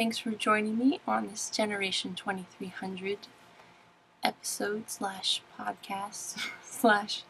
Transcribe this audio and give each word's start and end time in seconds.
thanks 0.00 0.16
for 0.16 0.30
joining 0.30 0.78
me 0.78 0.98
on 1.06 1.28
this 1.28 1.50
Generation 1.50 2.14
2300 2.14 3.18
episode 4.24 4.88
slash 4.88 5.42
podcast 5.60 6.38
slash 6.62 7.22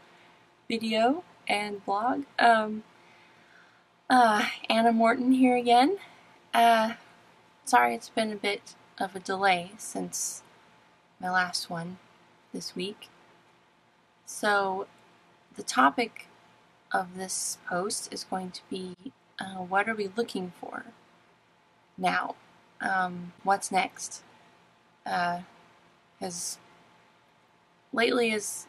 video 0.68 1.24
and 1.48 1.84
blog. 1.84 2.26
Um, 2.38 2.84
uh, 4.08 4.46
Anna 4.68 4.92
Morton 4.92 5.32
here 5.32 5.56
again. 5.56 5.96
Uh, 6.54 6.92
sorry 7.64 7.96
it's 7.96 8.08
been 8.08 8.30
a 8.30 8.36
bit 8.36 8.76
of 9.00 9.16
a 9.16 9.18
delay 9.18 9.72
since 9.76 10.44
my 11.20 11.28
last 11.28 11.70
one 11.70 11.98
this 12.52 12.76
week. 12.76 13.08
So, 14.26 14.86
the 15.56 15.64
topic 15.64 16.28
of 16.92 17.16
this 17.16 17.58
post 17.68 18.14
is 18.14 18.22
going 18.22 18.52
to 18.52 18.60
be 18.70 18.94
uh, 19.40 19.56
what 19.56 19.88
are 19.88 19.94
we 19.96 20.08
looking 20.16 20.52
for 20.60 20.84
now? 21.98 22.36
Um, 22.80 23.32
what's 23.42 23.70
next? 23.70 24.22
Uh, 25.04 25.40
lately, 27.92 28.32
as 28.32 28.66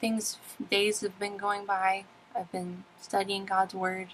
things, 0.00 0.38
days 0.70 1.00
have 1.00 1.18
been 1.18 1.36
going 1.36 1.64
by, 1.64 2.04
I've 2.36 2.50
been 2.52 2.84
studying 3.00 3.44
God's 3.44 3.74
Word, 3.74 4.08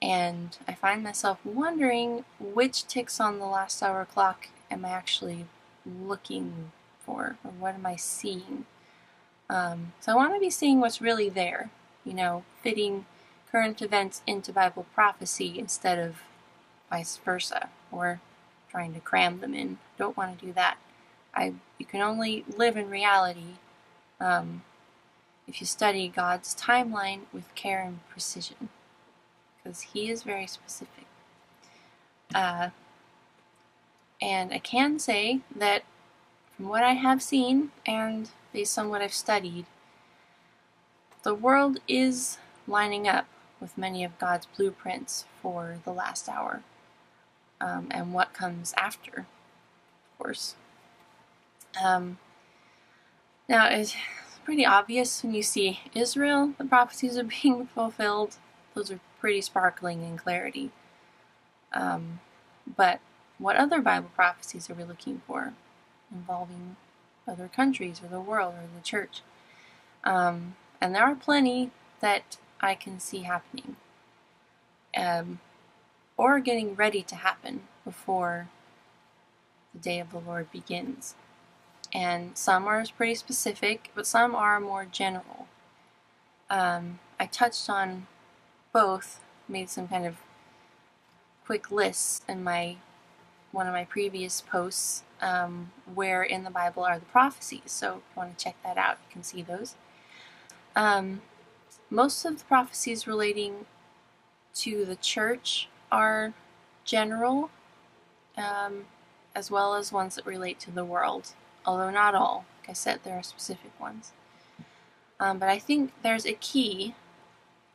and 0.00 0.56
I 0.66 0.74
find 0.74 1.02
myself 1.02 1.38
wondering 1.44 2.24
which 2.38 2.86
ticks 2.86 3.20
on 3.20 3.38
the 3.38 3.46
last 3.46 3.82
hour 3.82 4.04
clock 4.04 4.48
am 4.70 4.84
I 4.84 4.90
actually 4.90 5.46
looking 5.84 6.72
for, 7.04 7.36
or 7.44 7.50
what 7.50 7.74
am 7.74 7.86
I 7.86 7.96
seeing? 7.96 8.66
Um, 9.48 9.92
so 10.00 10.12
I 10.12 10.14
want 10.14 10.34
to 10.34 10.40
be 10.40 10.50
seeing 10.50 10.80
what's 10.80 11.00
really 11.00 11.28
there, 11.28 11.70
you 12.04 12.14
know, 12.14 12.44
fitting 12.62 13.06
current 13.50 13.82
events 13.82 14.22
into 14.26 14.52
Bible 14.52 14.86
prophecy 14.94 15.58
instead 15.58 15.98
of 15.98 16.22
vice 16.88 17.16
versa, 17.16 17.68
or 17.90 18.20
trying 18.70 18.94
to 18.94 19.00
cram 19.00 19.40
them 19.40 19.54
in. 19.54 19.78
Don't 19.98 20.16
want 20.16 20.38
to 20.38 20.46
do 20.46 20.52
that. 20.52 20.78
I 21.34 21.54
you 21.78 21.86
can 21.86 22.00
only 22.00 22.44
live 22.56 22.76
in 22.76 22.90
reality 22.90 23.56
um, 24.20 24.62
if 25.46 25.60
you 25.60 25.66
study 25.66 26.08
God's 26.08 26.54
timeline 26.54 27.20
with 27.32 27.52
care 27.54 27.82
and 27.82 28.06
precision, 28.08 28.68
because 29.56 29.80
He 29.80 30.10
is 30.10 30.22
very 30.22 30.46
specific. 30.46 31.06
Uh, 32.34 32.70
and 34.20 34.52
I 34.52 34.58
can 34.58 34.98
say 34.98 35.40
that 35.56 35.82
from 36.56 36.68
what 36.68 36.84
I 36.84 36.92
have 36.92 37.22
seen 37.22 37.70
and 37.86 38.30
based 38.52 38.78
on 38.78 38.88
what 38.90 39.00
I've 39.00 39.14
studied, 39.14 39.64
the 41.22 41.34
world 41.34 41.80
is 41.88 42.38
lining 42.66 43.08
up 43.08 43.26
with 43.60 43.76
many 43.78 44.04
of 44.04 44.18
God's 44.18 44.46
blueprints 44.56 45.24
for 45.40 45.78
the 45.84 45.92
last 45.92 46.28
hour 46.28 46.62
um, 47.60 47.88
and 47.90 48.12
what 48.12 48.32
comes 48.32 48.74
after, 48.76 49.20
of 49.20 50.18
course. 50.18 50.54
Um, 51.82 52.18
now, 53.48 53.68
it's 53.68 53.94
pretty 54.44 54.64
obvious 54.64 55.22
when 55.22 55.34
you 55.34 55.42
see 55.42 55.80
Israel, 55.94 56.54
the 56.58 56.64
prophecies 56.64 57.16
are 57.18 57.24
being 57.42 57.66
fulfilled. 57.66 58.36
Those 58.74 58.90
are 58.90 59.00
pretty 59.18 59.40
sparkling 59.40 60.02
in 60.02 60.16
clarity. 60.16 60.70
Um, 61.72 62.20
but 62.76 63.00
what 63.38 63.56
other 63.56 63.80
Bible 63.80 64.10
prophecies 64.14 64.68
are 64.70 64.74
we 64.74 64.84
looking 64.84 65.22
for 65.26 65.52
involving 66.12 66.76
other 67.26 67.48
countries 67.48 68.00
or 68.02 68.08
the 68.08 68.20
world 68.20 68.54
or 68.54 68.68
the 68.74 68.82
church? 68.82 69.22
Um, 70.04 70.56
and 70.80 70.94
there 70.94 71.04
are 71.04 71.14
plenty 71.14 71.70
that 72.00 72.38
I 72.60 72.74
can 72.74 73.00
see 73.00 73.20
happening. 73.20 73.76
Um, 74.96 75.40
or 76.20 76.38
getting 76.38 76.74
ready 76.74 77.02
to 77.02 77.14
happen 77.14 77.62
before 77.82 78.46
the 79.72 79.80
day 79.80 79.98
of 79.98 80.10
the 80.10 80.18
Lord 80.18 80.52
begins. 80.52 81.14
And 81.94 82.36
some 82.36 82.68
are 82.68 82.84
pretty 82.94 83.14
specific, 83.14 83.90
but 83.94 84.06
some 84.06 84.34
are 84.34 84.60
more 84.60 84.84
general. 84.84 85.48
Um, 86.50 86.98
I 87.18 87.24
touched 87.24 87.70
on 87.70 88.06
both, 88.70 89.20
made 89.48 89.70
some 89.70 89.88
kind 89.88 90.04
of 90.04 90.16
quick 91.46 91.70
lists 91.70 92.20
in 92.28 92.44
my 92.44 92.76
one 93.50 93.66
of 93.66 93.72
my 93.72 93.84
previous 93.84 94.42
posts 94.42 95.02
um, 95.22 95.72
where 95.94 96.22
in 96.22 96.44
the 96.44 96.50
Bible 96.50 96.84
are 96.84 96.98
the 96.98 97.06
prophecies. 97.06 97.62
So 97.72 97.88
if 97.88 97.94
you 97.94 98.00
want 98.16 98.36
to 98.36 98.44
check 98.44 98.56
that 98.62 98.76
out, 98.76 98.98
you 99.08 99.10
can 99.10 99.22
see 99.22 99.40
those. 99.40 99.74
Um, 100.76 101.22
most 101.88 102.26
of 102.26 102.38
the 102.38 102.44
prophecies 102.44 103.06
relating 103.06 103.64
to 104.56 104.84
the 104.84 104.96
church 104.96 105.69
are 105.90 106.32
general, 106.84 107.50
um, 108.36 108.86
as 109.34 109.50
well 109.50 109.74
as 109.74 109.92
ones 109.92 110.16
that 110.16 110.26
relate 110.26 110.58
to 110.60 110.70
the 110.70 110.84
world, 110.84 111.32
although 111.64 111.90
not 111.90 112.14
all. 112.14 112.44
Like 112.60 112.70
I 112.70 112.72
said, 112.72 113.00
there 113.04 113.16
are 113.16 113.22
specific 113.22 113.78
ones. 113.80 114.12
Um, 115.18 115.38
but 115.38 115.48
I 115.48 115.58
think 115.58 115.92
there's 116.02 116.26
a 116.26 116.32
key, 116.32 116.94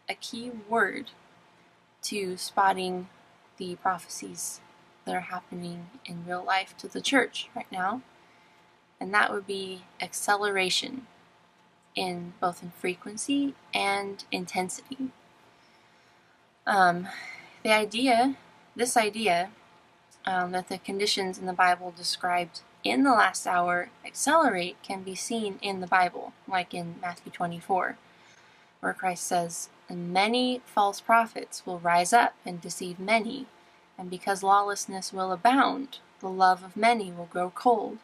a 0.10 0.16
key 0.16 0.52
word 0.68 1.12
to 2.04 2.38
spotting 2.38 3.08
the 3.58 3.76
prophecies 3.76 4.60
that 5.06 5.16
are 5.16 5.22
happening 5.22 5.88
in 6.06 6.26
real 6.26 6.44
life 6.44 6.76
to 6.78 6.88
the 6.88 7.02
church 7.02 7.50
right 7.56 7.72
now, 7.72 8.02
and 9.00 9.14
that 9.14 9.32
would 9.32 9.46
be 9.46 9.84
acceleration 10.02 11.08
in 11.96 12.34
both 12.40 12.62
in 12.62 12.72
frequency 12.72 13.54
and 13.74 14.26
intensity. 14.32 15.12
Um, 16.68 17.08
the 17.66 17.74
idea, 17.74 18.36
this 18.76 18.96
idea, 18.96 19.50
um, 20.24 20.52
that 20.52 20.70
the 20.70 20.78
conditions 20.78 21.40
in 21.40 21.48
the 21.48 21.52
Bible 21.54 21.92
described 21.98 22.62
in 22.84 23.04
the 23.04 23.10
last 23.10 23.48
hour 23.48 23.90
accelerate 24.06 24.78
can 24.84 25.02
be 25.02 25.16
seen 25.16 25.58
in 25.64 25.82
the 25.82 25.88
Bible, 25.88 26.34
like 26.48 26.76
in 26.76 26.94
Matthew 27.02 27.32
24, 27.32 27.98
where 28.82 28.94
Christ 28.94 29.26
says, 29.26 29.70
And 29.90 30.14
many 30.14 30.62
false 30.68 31.02
prophets 31.02 31.66
will 31.66 31.80
rise 31.80 32.14
up 32.14 32.36
and 32.46 32.62
deceive 32.62 33.00
many, 33.00 33.48
and 33.98 34.12
because 34.12 34.44
lawlessness 34.44 35.12
will 35.12 35.32
abound, 35.32 35.98
the 36.20 36.30
love 36.30 36.64
of 36.64 36.78
many 36.78 37.12
will 37.12 37.26
grow 37.26 37.50
cold. 37.50 37.98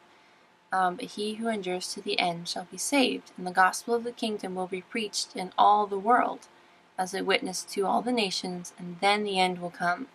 Um, 0.73 0.95
but 0.95 1.05
he 1.05 1.35
who 1.35 1.47
endures 1.47 1.93
to 1.93 2.01
the 2.01 2.17
end 2.17 2.47
shall 2.47 2.65
be 2.71 2.79
saved, 2.79 3.31
and 3.37 3.45
the 3.45 3.51
gospel 3.51 3.93
of 3.93 4.05
the 4.05 4.11
kingdom 4.11 4.55
will 4.55 4.65
be 4.65 4.81
preached 4.81 5.35
in 5.35 5.51
all 5.55 5.85
the 5.85 5.99
world 5.99 6.47
as 6.97 7.13
a 7.13 7.23
witness 7.23 7.63
to 7.63 7.85
all 7.85 8.01
the 8.01 8.11
nations, 8.11 8.73
and 8.77 8.97
then 9.01 9.23
the 9.23 9.39
end 9.39 9.59
will 9.59 9.71
come. 9.71 10.07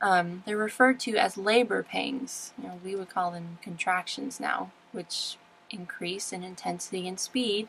Um, 0.00 0.42
they're 0.46 0.56
referred 0.56 1.00
to 1.00 1.16
as 1.16 1.36
labor 1.36 1.82
pangs. 1.82 2.52
You 2.56 2.68
know, 2.68 2.80
we 2.84 2.94
would 2.94 3.10
call 3.10 3.30
them 3.30 3.58
contractions 3.62 4.38
now, 4.38 4.70
which 4.92 5.36
increase 5.70 6.32
in 6.32 6.42
intensity 6.42 7.06
and 7.08 7.18
speed 7.18 7.68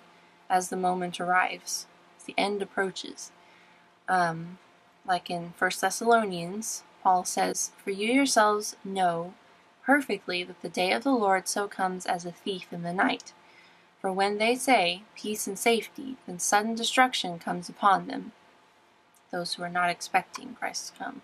as 0.49 0.69
the 0.69 0.77
moment 0.77 1.19
arrives, 1.19 1.87
as 2.17 2.25
the 2.25 2.35
end 2.37 2.61
approaches. 2.61 3.31
Um, 4.07 4.57
like 5.05 5.29
in 5.29 5.53
1 5.57 5.71
Thessalonians, 5.79 6.83
Paul 7.03 7.25
says, 7.25 7.71
For 7.83 7.91
you 7.91 8.11
yourselves 8.11 8.75
know 8.83 9.33
perfectly 9.83 10.43
that 10.43 10.61
the 10.61 10.69
day 10.69 10.91
of 10.91 11.03
the 11.03 11.11
Lord 11.11 11.47
so 11.47 11.67
comes 11.67 12.05
as 12.05 12.25
a 12.25 12.31
thief 12.31 12.71
in 12.71 12.83
the 12.83 12.93
night. 12.93 13.33
For 13.99 14.11
when 14.13 14.37
they 14.37 14.55
say 14.55 15.03
peace 15.15 15.45
and 15.45 15.59
safety, 15.59 16.15
then 16.25 16.39
sudden 16.39 16.75
destruction 16.75 17.37
comes 17.37 17.67
upon 17.67 18.07
them, 18.07 18.31
those 19.31 19.53
who 19.53 19.63
are 19.63 19.69
not 19.69 19.89
expecting 19.89 20.55
Christ 20.55 20.93
to 20.93 21.03
come, 21.03 21.21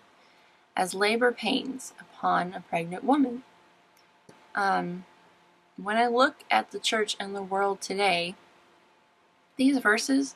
as 0.76 0.92
labor 0.92 1.32
pains 1.32 1.94
upon 1.98 2.52
a 2.52 2.60
pregnant 2.60 3.02
woman. 3.02 3.44
Um, 4.54 5.04
when 5.82 5.96
I 5.96 6.06
look 6.06 6.36
at 6.50 6.70
the 6.70 6.78
church 6.78 7.16
and 7.18 7.34
the 7.34 7.42
world 7.42 7.80
today, 7.80 8.34
these 9.56 9.78
verses, 9.78 10.34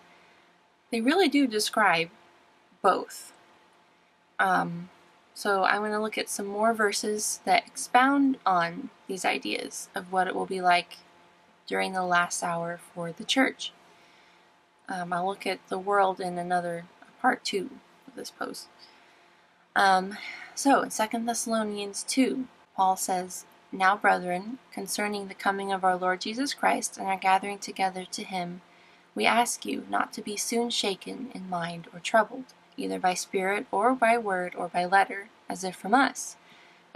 they 0.90 1.00
really 1.00 1.28
do 1.28 1.46
describe 1.46 2.08
both. 2.82 3.32
Um, 4.38 4.88
so 5.34 5.64
I'm 5.64 5.81
going 5.81 5.93
to 5.93 6.00
look 6.00 6.19
at 6.19 6.31
some 6.31 6.46
more 6.46 6.72
verses 6.72 7.40
that 7.44 7.66
expound 7.66 8.38
on 8.44 8.90
these 9.06 9.25
ideas 9.25 9.88
of 9.94 10.10
what 10.10 10.26
it 10.26 10.34
will 10.34 10.46
be 10.46 10.60
like 10.60 10.96
during 11.70 11.93
the 11.93 12.02
last 12.05 12.43
hour 12.43 12.81
for 12.93 13.12
the 13.12 13.22
church. 13.22 13.70
Um, 14.88 15.12
I'll 15.12 15.25
look 15.25 15.46
at 15.46 15.61
the 15.69 15.78
world 15.78 16.20
in 16.20 16.37
another 16.37 16.84
part 17.22 17.44
two 17.44 17.70
of 18.08 18.17
this 18.17 18.28
post. 18.28 18.67
Um, 19.76 20.19
so, 20.56 20.82
in 20.82 20.90
2 20.90 21.25
Thessalonians 21.25 22.02
2, 22.02 22.49
Paul 22.75 22.96
says, 22.96 23.44
Now, 23.70 23.96
brethren, 23.96 24.58
concerning 24.72 25.28
the 25.28 25.34
coming 25.34 25.72
of 25.72 25.84
our 25.84 25.96
Lord 25.96 26.20
Jesus 26.20 26.55
Christ 26.55 26.99
and 26.99 27.06
our 27.06 27.17
gathering 27.17 27.61
together 27.61 28.05
to 28.11 28.25
him, 28.25 28.62
we 29.14 29.25
ask 29.25 29.64
you 29.64 29.87
not 29.88 30.12
to 30.14 30.22
be 30.22 30.37
soon 30.37 30.70
shaken 30.70 31.31
in 31.37 31.49
mind 31.49 31.87
or 31.94 32.00
troubled, 32.00 32.46
either 32.76 32.99
by 32.99 33.14
spirit 33.14 33.67
or 33.70 33.94
by 33.94 34.19
word 34.19 34.56
or 34.56 34.67
by 34.67 34.84
letter, 34.84 35.28
as 35.49 35.62
if 35.62 35.76
from 35.76 35.94
us, 35.94 36.34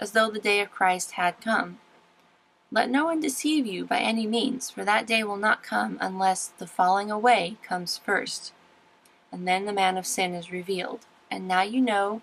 as 0.00 0.12
though 0.12 0.30
the 0.32 0.40
day 0.40 0.60
of 0.60 0.72
Christ 0.72 1.12
had 1.12 1.40
come 1.40 1.78
let 2.74 2.90
no 2.90 3.04
one 3.04 3.20
deceive 3.20 3.66
you 3.66 3.84
by 3.84 4.00
any 4.00 4.26
means, 4.26 4.68
for 4.68 4.84
that 4.84 5.06
day 5.06 5.22
will 5.22 5.36
not 5.36 5.62
come 5.62 5.96
unless 6.00 6.48
the 6.48 6.66
falling 6.66 7.08
away 7.08 7.56
comes 7.62 7.98
first. 7.98 8.52
And 9.30 9.46
then 9.46 9.64
the 9.64 9.72
man 9.72 9.96
of 9.96 10.08
sin 10.08 10.34
is 10.34 10.50
revealed. 10.50 11.06
And 11.30 11.46
now 11.46 11.62
you 11.62 11.80
know 11.80 12.20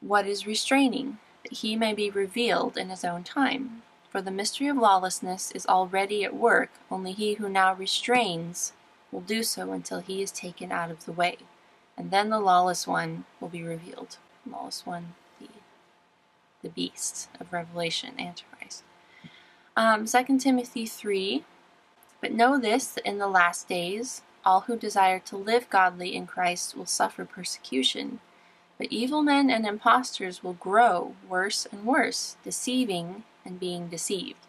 what 0.00 0.26
is 0.26 0.46
restraining, 0.46 1.18
that 1.42 1.58
he 1.58 1.76
may 1.76 1.92
be 1.92 2.08
revealed 2.08 2.78
in 2.78 2.88
his 2.88 3.04
own 3.04 3.24
time. 3.24 3.82
For 4.08 4.22
the 4.22 4.30
mystery 4.30 4.68
of 4.68 4.78
lawlessness 4.78 5.50
is 5.50 5.66
already 5.66 6.24
at 6.24 6.34
work, 6.34 6.70
only 6.90 7.12
he 7.12 7.34
who 7.34 7.50
now 7.50 7.74
restrains 7.74 8.72
will 9.10 9.20
do 9.20 9.42
so 9.42 9.72
until 9.72 10.00
he 10.00 10.22
is 10.22 10.32
taken 10.32 10.72
out 10.72 10.90
of 10.90 11.04
the 11.04 11.12
way. 11.12 11.36
And 11.98 12.10
then 12.10 12.30
the 12.30 12.40
lawless 12.40 12.86
one 12.86 13.26
will 13.38 13.50
be 13.50 13.62
revealed. 13.62 14.16
Lawless 14.50 14.86
one, 14.86 15.12
the, 15.38 15.48
the 16.62 16.70
beast 16.70 17.28
of 17.38 17.52
Revelation, 17.52 18.14
Antichrist. 18.18 18.82
Um, 19.76 20.04
2 20.04 20.38
Timothy 20.38 20.84
3 20.84 21.44
But 22.20 22.32
know 22.32 22.58
this, 22.58 22.88
that 22.88 23.06
in 23.06 23.18
the 23.18 23.26
last 23.26 23.68
days 23.68 24.22
all 24.44 24.62
who 24.62 24.76
desire 24.76 25.18
to 25.20 25.36
live 25.36 25.70
godly 25.70 26.14
in 26.14 26.26
Christ 26.26 26.76
will 26.76 26.86
suffer 26.86 27.24
persecution. 27.24 28.20
But 28.76 28.88
evil 28.92 29.22
men 29.22 29.48
and 29.48 29.66
impostors 29.66 30.42
will 30.42 30.54
grow 30.54 31.14
worse 31.28 31.66
and 31.70 31.84
worse, 31.84 32.36
deceiving 32.42 33.22
and 33.44 33.60
being 33.60 33.88
deceived. 33.88 34.46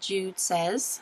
Jude 0.00 0.38
says, 0.38 1.00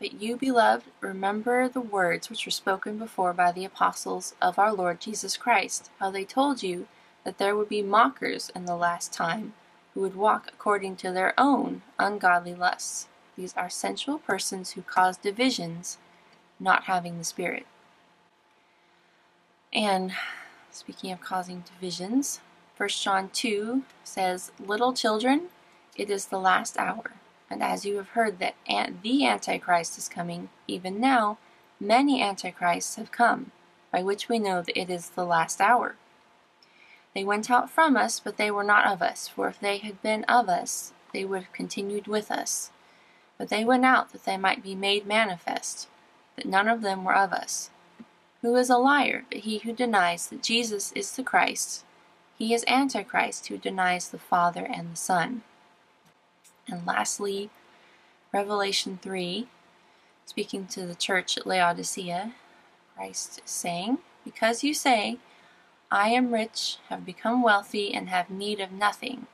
But 0.00 0.20
you, 0.20 0.36
beloved, 0.36 0.86
remember 1.00 1.68
the 1.68 1.80
words 1.80 2.28
which 2.28 2.44
were 2.44 2.50
spoken 2.50 2.98
before 2.98 3.32
by 3.32 3.52
the 3.52 3.64
apostles 3.64 4.34
of 4.42 4.58
our 4.58 4.72
Lord 4.72 5.00
Jesus 5.00 5.36
Christ, 5.36 5.90
how 6.00 6.10
they 6.10 6.24
told 6.24 6.62
you 6.62 6.88
that 7.24 7.38
there 7.38 7.54
would 7.56 7.68
be 7.68 7.82
mockers 7.82 8.50
in 8.54 8.64
the 8.64 8.76
last 8.76 9.12
time, 9.12 9.52
who 9.96 10.02
would 10.02 10.14
walk 10.14 10.46
according 10.52 10.94
to 10.94 11.10
their 11.10 11.32
own 11.38 11.80
ungodly 11.98 12.54
lusts. 12.54 13.08
These 13.34 13.56
are 13.56 13.70
sensual 13.70 14.18
persons 14.18 14.72
who 14.72 14.82
cause 14.82 15.16
divisions, 15.16 15.96
not 16.60 16.84
having 16.84 17.16
the 17.16 17.24
Spirit. 17.24 17.66
And 19.72 20.12
speaking 20.70 21.12
of 21.12 21.22
causing 21.22 21.64
divisions, 21.64 22.40
1 22.76 22.90
John 22.90 23.30
2 23.32 23.84
says, 24.04 24.52
Little 24.58 24.92
children, 24.92 25.44
it 25.96 26.10
is 26.10 26.26
the 26.26 26.38
last 26.38 26.78
hour. 26.78 27.12
And 27.48 27.62
as 27.62 27.86
you 27.86 27.96
have 27.96 28.10
heard 28.10 28.38
that 28.38 28.54
the 28.66 29.26
Antichrist 29.26 29.96
is 29.96 30.10
coming, 30.10 30.50
even 30.68 31.00
now 31.00 31.38
many 31.80 32.22
Antichrists 32.22 32.96
have 32.96 33.10
come, 33.10 33.50
by 33.90 34.02
which 34.02 34.28
we 34.28 34.38
know 34.38 34.60
that 34.60 34.78
it 34.78 34.90
is 34.90 35.08
the 35.08 35.24
last 35.24 35.58
hour. 35.58 35.96
They 37.16 37.24
went 37.24 37.50
out 37.50 37.70
from 37.70 37.96
us, 37.96 38.20
but 38.20 38.36
they 38.36 38.50
were 38.50 38.62
not 38.62 38.86
of 38.86 39.00
us, 39.00 39.26
for 39.26 39.48
if 39.48 39.58
they 39.58 39.78
had 39.78 40.02
been 40.02 40.24
of 40.24 40.50
us, 40.50 40.92
they 41.14 41.24
would 41.24 41.44
have 41.44 41.52
continued 41.54 42.06
with 42.06 42.30
us. 42.30 42.70
But 43.38 43.48
they 43.48 43.64
went 43.64 43.86
out 43.86 44.12
that 44.12 44.26
they 44.26 44.36
might 44.36 44.62
be 44.62 44.74
made 44.74 45.06
manifest, 45.06 45.88
that 46.36 46.44
none 46.44 46.68
of 46.68 46.82
them 46.82 47.04
were 47.04 47.16
of 47.16 47.32
us. 47.32 47.70
Who 48.42 48.54
is 48.56 48.68
a 48.68 48.76
liar 48.76 49.24
but 49.30 49.38
he 49.38 49.56
who 49.56 49.72
denies 49.72 50.26
that 50.26 50.42
Jesus 50.42 50.92
is 50.92 51.16
the 51.16 51.22
Christ? 51.22 51.86
He 52.36 52.52
is 52.52 52.66
Antichrist 52.68 53.46
who 53.46 53.56
denies 53.56 54.10
the 54.10 54.18
Father 54.18 54.66
and 54.66 54.92
the 54.92 54.96
Son. 54.96 55.40
And 56.68 56.84
lastly, 56.86 57.48
Revelation 58.30 58.98
3, 59.00 59.48
speaking 60.26 60.66
to 60.66 60.84
the 60.84 60.94
church 60.94 61.38
at 61.38 61.46
Laodicea, 61.46 62.34
Christ 62.94 63.40
is 63.42 63.50
saying, 63.50 64.00
Because 64.22 64.62
you 64.62 64.74
say, 64.74 65.16
I 65.90 66.08
am 66.08 66.32
rich, 66.32 66.78
have 66.88 67.06
become 67.06 67.42
wealthy, 67.42 67.94
and 67.94 68.08
have 68.08 68.30
need 68.30 68.60
of 68.60 68.72
nothing, 68.72 69.26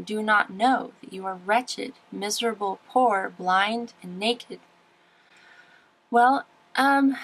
do 0.00 0.22
not 0.22 0.50
know 0.50 0.92
that 1.00 1.12
you 1.12 1.26
are 1.26 1.34
wretched, 1.34 1.94
miserable, 2.12 2.80
poor, 2.88 3.32
blind, 3.36 3.92
and 4.02 4.18
naked. 4.18 4.60
Well, 6.10 6.46
um, 6.76 7.16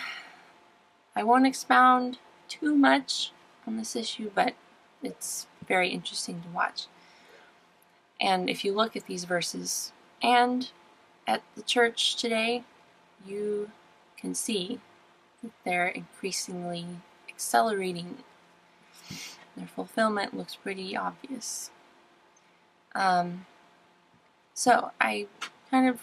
I 1.14 1.22
won't 1.22 1.46
expound 1.46 2.18
too 2.48 2.74
much 2.74 3.32
on 3.66 3.76
this 3.76 3.96
issue, 3.96 4.30
but 4.34 4.54
it's 5.02 5.46
very 5.66 5.88
interesting 5.90 6.42
to 6.42 6.48
watch. 6.48 6.86
And 8.20 8.48
if 8.48 8.64
you 8.64 8.72
look 8.72 8.96
at 8.96 9.06
these 9.06 9.24
verses 9.24 9.92
and 10.22 10.70
at 11.26 11.42
the 11.54 11.62
church 11.62 12.16
today, 12.16 12.64
you 13.26 13.70
can 14.16 14.34
see 14.34 14.80
that 15.42 15.52
they're 15.64 15.88
increasingly 15.88 16.86
accelerating. 17.28 18.18
Their 19.56 19.66
fulfillment 19.66 20.36
looks 20.36 20.54
pretty 20.54 20.96
obvious. 20.96 21.70
Um, 22.94 23.46
so 24.54 24.90
I 25.00 25.26
kind 25.70 25.88
of 25.88 26.00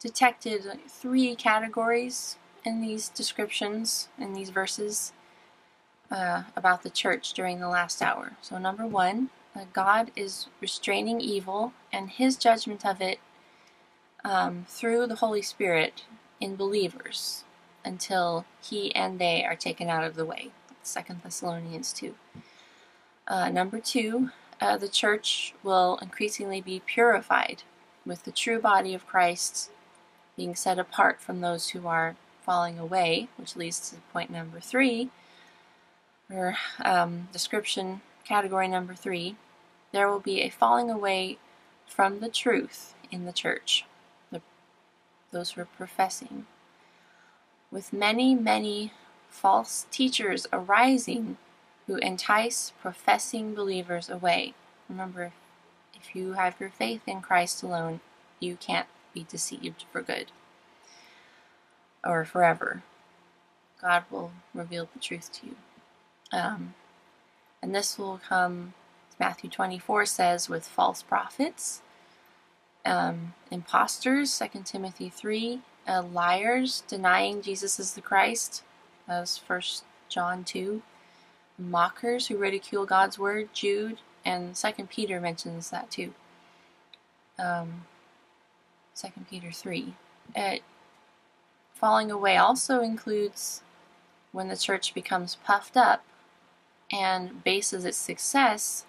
detected 0.00 0.66
three 0.88 1.34
categories 1.34 2.36
in 2.64 2.80
these 2.80 3.08
descriptions, 3.08 4.08
in 4.18 4.32
these 4.32 4.50
verses, 4.50 5.12
uh, 6.10 6.44
about 6.56 6.82
the 6.82 6.90
church 6.90 7.32
during 7.32 7.60
the 7.60 7.68
last 7.68 8.02
hour. 8.02 8.32
So, 8.42 8.58
number 8.58 8.86
one, 8.86 9.30
that 9.54 9.72
God 9.72 10.10
is 10.16 10.46
restraining 10.60 11.20
evil 11.20 11.72
and 11.92 12.10
his 12.10 12.36
judgment 12.36 12.86
of 12.86 13.00
it 13.00 13.18
um, 14.24 14.64
through 14.68 15.06
the 15.06 15.16
Holy 15.16 15.42
Spirit 15.42 16.04
in 16.40 16.56
believers 16.56 17.44
until 17.84 18.44
he 18.62 18.94
and 18.94 19.18
they 19.18 19.44
are 19.44 19.56
taken 19.56 19.88
out 19.88 20.04
of 20.04 20.14
the 20.14 20.24
way. 20.24 20.50
Second 20.82 21.20
Thessalonians 21.22 21.92
2. 21.92 22.14
Uh, 23.26 23.48
number 23.48 23.78
two, 23.78 24.30
uh, 24.60 24.76
the 24.76 24.88
church 24.88 25.54
will 25.62 25.98
increasingly 26.02 26.60
be 26.60 26.82
purified 26.84 27.62
with 28.04 28.24
the 28.24 28.32
true 28.32 28.60
body 28.60 28.94
of 28.94 29.06
Christ 29.06 29.70
being 30.36 30.54
set 30.54 30.78
apart 30.78 31.20
from 31.20 31.40
those 31.40 31.70
who 31.70 31.86
are 31.86 32.16
falling 32.44 32.78
away, 32.78 33.28
which 33.36 33.56
leads 33.56 33.90
to 33.90 33.96
point 34.12 34.30
number 34.30 34.60
three, 34.60 35.10
or 36.32 36.56
um, 36.84 37.28
description 37.32 38.00
category 38.24 38.68
number 38.68 38.94
three, 38.94 39.36
there 39.92 40.08
will 40.08 40.20
be 40.20 40.40
a 40.40 40.48
falling 40.48 40.90
away 40.90 41.38
from 41.86 42.20
the 42.20 42.28
truth 42.28 42.94
in 43.10 43.24
the 43.24 43.32
church, 43.32 43.84
the, 44.30 44.40
those 45.30 45.52
who 45.52 45.60
are 45.60 45.66
professing, 45.66 46.46
with 47.70 47.92
many, 47.92 48.34
many 48.34 48.92
false 49.32 49.86
teachers 49.90 50.46
arising 50.52 51.36
who 51.86 51.96
entice 51.96 52.72
professing 52.80 53.54
believers 53.54 54.08
away. 54.08 54.54
Remember, 54.88 55.32
if 55.94 56.14
you 56.14 56.34
have 56.34 56.60
your 56.60 56.70
faith 56.70 57.02
in 57.06 57.20
Christ 57.20 57.62
alone, 57.62 58.00
you 58.38 58.56
can't 58.56 58.86
be 59.12 59.26
deceived 59.28 59.84
for 59.90 60.02
good 60.02 60.30
or 62.04 62.24
forever. 62.24 62.82
God 63.80 64.04
will 64.10 64.32
reveal 64.54 64.88
the 64.92 65.00
truth 65.00 65.32
to 65.32 65.46
you. 65.46 65.56
Um, 66.32 66.74
and 67.60 67.74
this 67.74 67.98
will 67.98 68.20
come, 68.26 68.74
Matthew 69.18 69.50
24 69.50 70.06
says, 70.06 70.48
with 70.48 70.66
false 70.66 71.02
prophets, 71.02 71.82
um, 72.84 73.34
imposters, 73.50 74.38
2 74.38 74.62
Timothy 74.64 75.08
3, 75.08 75.60
uh, 75.88 76.02
liars 76.02 76.84
denying 76.86 77.42
Jesus 77.42 77.78
is 77.80 77.94
the 77.94 78.00
Christ, 78.00 78.62
as 79.08 79.40
1 79.46 79.60
John 80.08 80.44
2, 80.44 80.82
mockers 81.58 82.26
who 82.26 82.36
ridicule 82.36 82.86
God's 82.86 83.18
word, 83.18 83.48
Jude, 83.52 83.98
and 84.24 84.54
2 84.54 84.86
Peter 84.88 85.20
mentions 85.20 85.70
that 85.70 85.90
too. 85.90 86.14
Um, 87.38 87.86
2 88.94 89.08
Peter 89.28 89.50
3. 89.50 89.94
It, 90.34 90.62
falling 91.74 92.10
away 92.10 92.36
also 92.36 92.80
includes 92.80 93.62
when 94.32 94.48
the 94.48 94.56
church 94.56 94.94
becomes 94.94 95.36
puffed 95.44 95.76
up 95.76 96.04
and 96.90 97.42
bases 97.42 97.84
its 97.84 97.98
success 97.98 98.86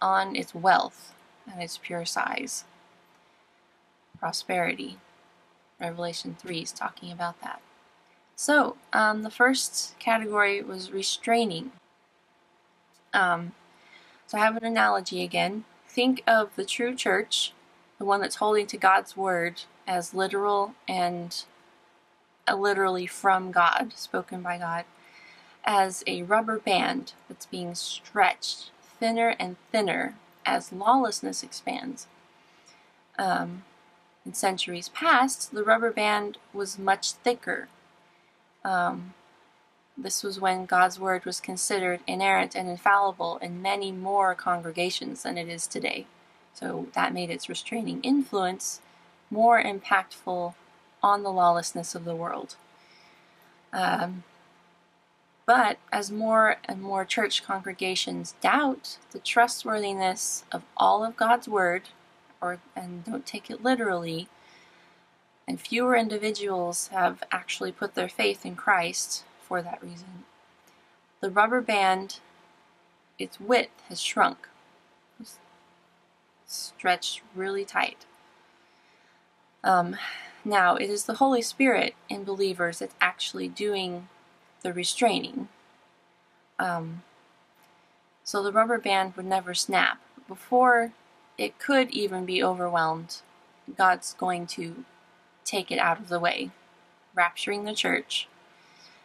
on 0.00 0.34
its 0.34 0.54
wealth 0.54 1.14
and 1.50 1.62
its 1.62 1.78
pure 1.78 2.04
size. 2.04 2.64
Prosperity. 4.18 4.98
Revelation 5.80 6.36
3 6.38 6.60
is 6.60 6.72
talking 6.72 7.10
about 7.10 7.40
that. 7.42 7.60
So, 8.42 8.74
um, 8.92 9.22
the 9.22 9.30
first 9.30 9.96
category 10.00 10.60
was 10.62 10.90
restraining. 10.90 11.70
Um, 13.14 13.52
so, 14.26 14.36
I 14.36 14.40
have 14.40 14.56
an 14.56 14.64
analogy 14.64 15.22
again. 15.22 15.64
Think 15.86 16.24
of 16.26 16.50
the 16.56 16.64
true 16.64 16.96
church, 16.96 17.52
the 17.98 18.04
one 18.04 18.20
that's 18.20 18.42
holding 18.42 18.66
to 18.66 18.76
God's 18.76 19.16
word 19.16 19.62
as 19.86 20.12
literal 20.12 20.74
and 20.88 21.44
uh, 22.48 22.56
literally 22.56 23.06
from 23.06 23.52
God, 23.52 23.92
spoken 23.94 24.42
by 24.42 24.58
God 24.58 24.86
as 25.64 26.02
a 26.08 26.24
rubber 26.24 26.58
band 26.58 27.12
that's 27.28 27.46
being 27.46 27.76
stretched 27.76 28.72
thinner 28.98 29.36
and 29.38 29.54
thinner 29.70 30.16
as 30.44 30.72
lawlessness 30.72 31.44
expands. 31.44 32.08
Um, 33.20 33.62
in 34.26 34.34
centuries 34.34 34.88
past, 34.88 35.52
the 35.52 35.62
rubber 35.62 35.92
band 35.92 36.38
was 36.52 36.76
much 36.76 37.12
thicker. 37.12 37.68
Um, 38.64 39.14
this 39.96 40.22
was 40.22 40.40
when 40.40 40.66
God's 40.66 40.98
Word 40.98 41.24
was 41.24 41.40
considered 41.40 42.00
inerrant 42.06 42.54
and 42.54 42.68
infallible 42.68 43.38
in 43.38 43.62
many 43.62 43.92
more 43.92 44.34
congregations 44.34 45.22
than 45.22 45.36
it 45.36 45.48
is 45.48 45.66
today. 45.66 46.06
So 46.54 46.86
that 46.94 47.14
made 47.14 47.30
its 47.30 47.48
restraining 47.48 48.00
influence 48.02 48.80
more 49.30 49.62
impactful 49.62 50.54
on 51.02 51.22
the 51.22 51.32
lawlessness 51.32 51.94
of 51.94 52.04
the 52.04 52.16
world. 52.16 52.56
Um, 53.72 54.24
But 55.44 55.78
as 55.90 56.10
more 56.10 56.58
and 56.66 56.80
more 56.80 57.04
church 57.04 57.42
congregations 57.42 58.34
doubt 58.40 58.98
the 59.10 59.18
trustworthiness 59.18 60.44
of 60.52 60.62
all 60.76 61.04
of 61.04 61.16
God's 61.16 61.48
word, 61.48 61.88
or 62.40 62.60
and 62.76 63.04
don't 63.04 63.26
take 63.26 63.50
it 63.50 63.62
literally, 63.62 64.28
and 65.52 65.60
fewer 65.60 65.94
individuals 65.94 66.88
have 66.94 67.22
actually 67.30 67.70
put 67.70 67.94
their 67.94 68.08
faith 68.08 68.46
in 68.46 68.56
Christ 68.56 69.22
for 69.42 69.60
that 69.60 69.82
reason, 69.82 70.24
the 71.20 71.28
rubber 71.28 71.60
band, 71.60 72.20
its 73.18 73.38
width 73.38 73.82
has 73.90 74.00
shrunk, 74.00 74.48
it's 75.20 75.38
stretched 76.46 77.20
really 77.34 77.66
tight. 77.66 78.06
Um, 79.62 79.96
now, 80.42 80.76
it 80.76 80.88
is 80.88 81.04
the 81.04 81.16
Holy 81.16 81.42
Spirit 81.42 81.96
in 82.08 82.24
believers 82.24 82.78
that's 82.78 82.94
actually 82.98 83.48
doing 83.48 84.08
the 84.62 84.72
restraining. 84.72 85.50
Um, 86.58 87.02
so 88.24 88.42
the 88.42 88.52
rubber 88.52 88.78
band 88.78 89.16
would 89.16 89.26
never 89.26 89.52
snap. 89.52 90.00
Before 90.26 90.92
it 91.36 91.58
could 91.58 91.90
even 91.90 92.24
be 92.24 92.42
overwhelmed, 92.42 93.20
God's 93.76 94.14
going 94.14 94.46
to 94.46 94.86
take 95.44 95.70
it 95.70 95.78
out 95.78 95.98
of 95.98 96.08
the 96.08 96.20
way, 96.20 96.50
rapturing 97.16 97.64
the 97.64 97.74
church. 97.74 98.28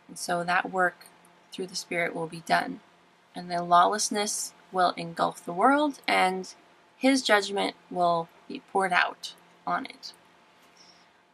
And 0.08 0.17
so 0.17 0.44
that 0.44 0.72
work 0.72 1.08
through 1.51 1.67
the 1.67 1.75
Spirit 1.75 2.15
will 2.15 2.27
be 2.27 2.44
done. 2.46 2.79
And 3.36 3.51
then 3.51 3.70
lawlessness 3.70 4.53
will 4.72 4.91
engulf 4.98 5.44
the 5.44 5.53
world, 5.53 6.00
and 6.08 6.53
his 6.98 7.22
judgment 7.22 7.75
will 7.89 8.27
be 8.48 8.62
poured 8.72 8.94
out 8.94 9.34
on 9.65 9.86
it. 9.86 10.13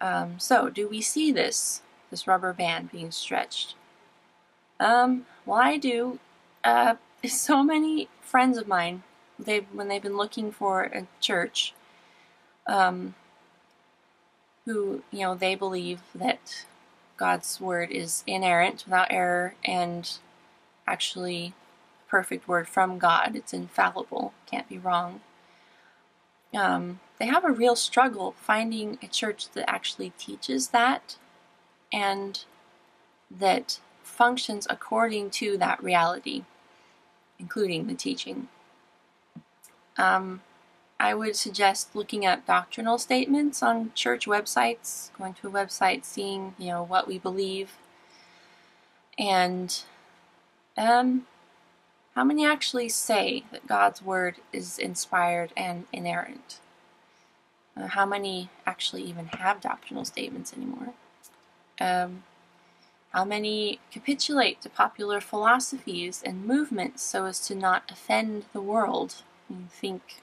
Um, 0.02 0.38
so, 0.38 0.70
do 0.70 0.88
we 0.88 1.02
see 1.02 1.32
this, 1.32 1.82
this 2.10 2.28
rubber 2.28 2.52
band 2.52 2.92
being 2.92 3.12
stretched? 3.12 3.76
Um, 4.80 5.26
well, 5.46 5.60
I 5.60 5.78
do. 5.78 6.20
Uh, 6.64 6.96
so 7.28 7.64
many 7.64 8.10
friends 8.22 8.58
of 8.58 8.68
mine, 8.68 9.04
they 9.40 9.60
when 9.72 9.88
they've 9.88 10.02
been 10.02 10.18
looking 10.18 10.52
for 10.52 10.84
a 10.84 11.08
church, 11.22 11.74
um, 12.68 13.16
who 14.66 15.04
you 15.12 15.22
know 15.22 15.36
they 15.36 15.56
believe 15.56 16.02
that 16.16 16.66
God's 17.18 17.60
word 17.62 17.92
is 17.92 18.24
inerrant, 18.26 18.84
without 18.86 19.12
error, 19.12 19.56
and 19.66 20.12
actually 20.88 21.54
a 22.08 22.10
perfect 22.10 22.48
word 22.48 22.68
from 22.68 22.98
God. 23.00 23.36
It's 23.36 23.54
infallible, 23.54 24.34
can't 24.46 24.70
be 24.70 24.78
wrong. 24.78 25.22
Um, 26.54 27.00
they 27.18 27.26
have 27.26 27.46
a 27.46 27.52
real 27.52 27.76
struggle 27.76 28.36
finding 28.40 29.00
a 29.02 29.08
church 29.08 29.50
that 29.52 29.70
actually 29.70 30.12
teaches 30.18 30.68
that 30.70 31.18
and 31.92 32.44
that 33.32 33.80
functions 34.04 34.68
according 34.70 35.32
to 35.32 35.58
that 35.58 35.82
reality, 35.84 36.44
including 37.40 37.88
the 37.88 37.96
teaching. 37.96 38.50
Um, 39.98 40.42
I 41.00 41.14
would 41.14 41.36
suggest 41.36 41.96
looking 41.96 42.26
at 42.26 42.46
doctrinal 42.46 42.98
statements 42.98 43.62
on 43.62 43.92
church 43.94 44.26
websites, 44.26 45.12
going 45.18 45.34
to 45.36 45.48
a 45.48 45.52
website, 45.52 46.06
seeing 46.06 46.56
you 46.58 46.68
know 46.68 46.84
what 46.84 47.08
we 47.08 47.18
believe, 47.20 47.74
and 49.18 49.84
um, 50.78 51.28
how 52.16 52.24
many 52.24 52.46
actually 52.46 52.90
say 52.90 53.44
that 53.52 53.68
God's 53.68 54.02
word 54.02 54.38
is 54.52 54.78
inspired 54.78 55.52
and 55.58 55.86
inerrant. 55.92 56.60
Uh, 57.76 57.88
how 57.88 58.06
many 58.06 58.50
actually 58.66 59.04
even 59.04 59.26
have 59.28 59.62
doctrinal 59.62 60.06
statements 60.06 60.54
anymore? 60.54 60.94
Um, 61.82 62.24
how 63.14 63.26
many 63.26 63.80
capitulate 63.92 64.62
to 64.62 64.70
popular 64.70 65.22
philosophies 65.22 66.22
and 66.26 66.46
movements 66.46 67.04
so 67.04 67.26
as 67.26 67.40
to 67.48 67.56
not 67.56 67.84
offend 67.92 68.46
the 68.54 68.62
world? 68.62 69.24
You 69.50 69.68
think 69.70 70.22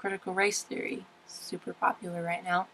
critical 0.00 0.32
race 0.32 0.62
theory, 0.62 1.04
super 1.26 1.72
popular 1.72 2.22
right 2.22 2.42
now. 2.42 2.66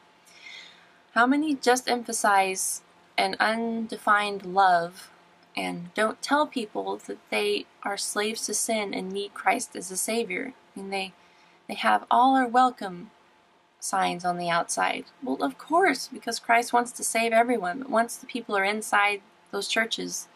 How 1.13 1.27
many 1.27 1.55
just 1.55 1.89
emphasize 1.89 2.83
an 3.19 3.37
undefined 3.41 4.45
love 4.45 5.11
and 5.57 5.93
don't 5.95 6.21
tell 6.23 6.47
people 6.47 7.01
that 7.07 7.19
they 7.31 7.67
are 7.83 7.97
slaves 7.97 8.47
to 8.47 8.55
sin 8.55 8.95
and 8.95 9.11
need 9.11 9.35
Christ 9.35 9.75
as 9.75 9.91
a 9.91 9.97
savior? 9.97 10.53
I 10.77 10.81
mean, 10.81 10.91
they 10.91 11.13
they 11.69 11.75
have 11.75 12.05
all 12.11 12.37
are 12.37 12.47
welcome 12.47 13.11
signs 13.81 14.25
on 14.25 14.37
the 14.37 14.51
outside. 14.51 15.07
Well, 15.23 15.43
of 15.43 15.59
course, 15.59 16.09
because 16.13 16.39
Christ 16.39 16.73
wants 16.73 16.93
to 16.93 17.05
save 17.05 17.33
everyone. 17.33 17.81
But 17.81 17.91
once 17.91 18.17
the 18.17 18.27
people 18.27 18.57
are 18.57 18.65
inside 18.65 19.21
those 19.51 19.69
churches, 19.69 20.29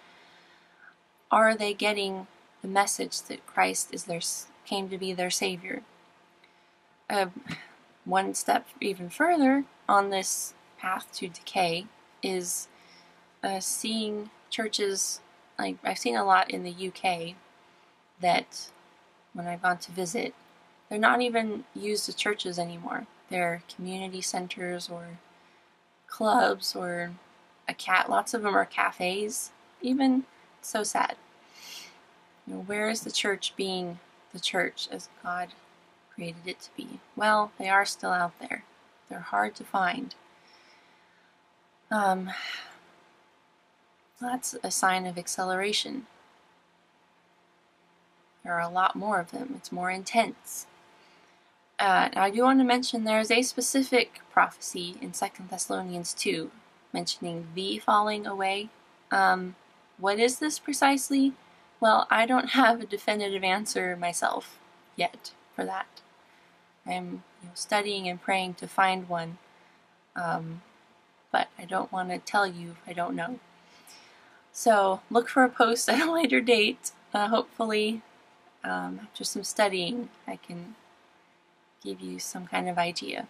are 1.31 1.55
they 1.55 1.75
getting 1.75 2.27
the 2.63 2.69
message 2.69 3.23
that 3.23 3.47
Christ 3.47 3.91
is 3.93 4.05
their 4.05 4.21
came 4.65 4.89
to 4.89 4.99
be 4.99 5.13
their 5.13 5.31
savior? 5.31 5.83
Uh, 7.11 7.27
one 8.05 8.35
step 8.35 8.67
even 8.81 9.11
further 9.11 9.65
on 9.89 10.11
this 10.11 10.55
path 10.79 11.09
to 11.13 11.29
decay 11.29 11.87
is 12.23 12.69
uh, 13.43 13.61
seeing 13.61 14.31
churches 14.49 15.21
like 15.59 15.77
I've 15.85 15.99
seen 15.99 16.17
a 16.17 16.25
lot 16.25 16.51
in 16.51 16.63
the 16.63 16.73
UK 16.89 17.35
that 18.21 18.71
when 19.35 19.47
I've 19.47 19.63
gone 19.63 19.79
to 19.79 19.93
visit, 19.93 20.35
they're 20.89 20.99
not 20.99 21.21
even 21.21 21.65
used 21.75 22.09
as 22.09 22.15
churches 22.15 22.59
anymore. 22.59 23.07
They're 23.29 23.63
community 23.75 24.23
centers 24.23 24.89
or 24.89 25.19
clubs 26.07 26.75
or 26.75 27.13
a 27.69 27.75
cat. 27.75 28.09
Lots 28.09 28.35
of 28.35 28.43
them 28.43 28.57
are 28.57 28.65
cafes. 28.65 29.51
Even 29.83 30.25
so 30.63 30.83
sad. 30.83 31.17
You 32.47 32.55
know, 32.55 32.61
where 32.61 32.89
is 32.89 33.03
the 33.03 33.13
church 33.13 33.55
being 33.57 33.99
the 34.33 34.41
church 34.41 34.89
as 34.91 35.09
God 35.23 35.49
created 36.21 36.47
it 36.47 36.61
to 36.61 36.69
be? 36.77 37.01
Well, 37.17 37.51
they 37.59 37.71
are 37.71 37.87
still 37.87 38.11
out 38.11 38.39
there. 38.41 38.65
They're 39.09 39.21
hard 39.21 39.55
to 39.57 39.65
find. 39.65 40.15
Um, 41.91 42.31
that's 44.21 44.55
a 44.63 44.71
sign 44.71 45.07
of 45.07 45.17
acceleration. 45.17 46.07
There 48.45 48.53
are 48.53 48.61
a 48.61 48.69
lot 48.69 48.97
more 48.97 49.19
of 49.19 49.31
them. 49.31 49.55
It's 49.57 49.73
more 49.73 49.91
intense. 49.91 50.67
Uh, 51.79 52.11
I 52.15 52.29
do 52.29 52.43
want 52.43 52.61
to 52.61 52.65
mention 52.65 53.05
there 53.05 53.21
is 53.21 53.31
a 53.31 53.41
specific 53.41 54.21
prophecy 54.31 54.97
in 55.01 55.15
Second 55.15 55.49
Thessalonians 55.49 56.13
2 56.13 56.51
mentioning 56.93 57.47
the 57.55 57.79
falling 57.79 58.27
away. 58.27 58.69
Um, 59.11 59.55
what 59.97 60.19
is 60.19 60.39
this 60.39 60.59
precisely? 60.59 61.33
Well, 61.81 62.07
I 62.11 62.27
don't 62.27 62.51
have 62.61 62.83
a 62.83 62.87
definitive 62.87 63.43
answer 63.43 63.97
myself 63.97 64.59
yet 64.97 65.33
for 65.57 65.65
that. 65.65 66.03
I'm 66.91 67.23
you 67.43 67.49
know, 67.49 67.55
studying 67.55 68.09
and 68.09 68.21
praying 68.21 68.55
to 68.55 68.69
find 68.69 69.09
one, 69.09 69.39
um, 70.17 70.63
but 71.33 71.49
I 71.59 71.65
don't 71.65 71.93
want 71.93 72.11
to 72.11 72.19
tell 72.19 72.47
you 72.47 72.71
if 72.71 72.89
I 72.89 72.93
don't 72.93 73.15
know. 73.15 73.39
So 74.53 75.01
look 75.11 75.29
for 75.29 75.45
a 75.45 75.49
post 75.49 75.89
at 75.91 76.07
a 76.07 76.13
later 76.13 76.41
date. 76.41 76.93
Uh, 77.15 77.29
hopefully, 77.29 78.03
um, 78.65 79.01
after 79.03 79.25
some 79.25 79.45
studying, 79.45 80.11
I 80.27 80.37
can 80.37 80.75
give 81.83 82.01
you 82.01 82.19
some 82.19 82.47
kind 82.47 82.69
of 82.69 82.79
idea. 82.79 83.27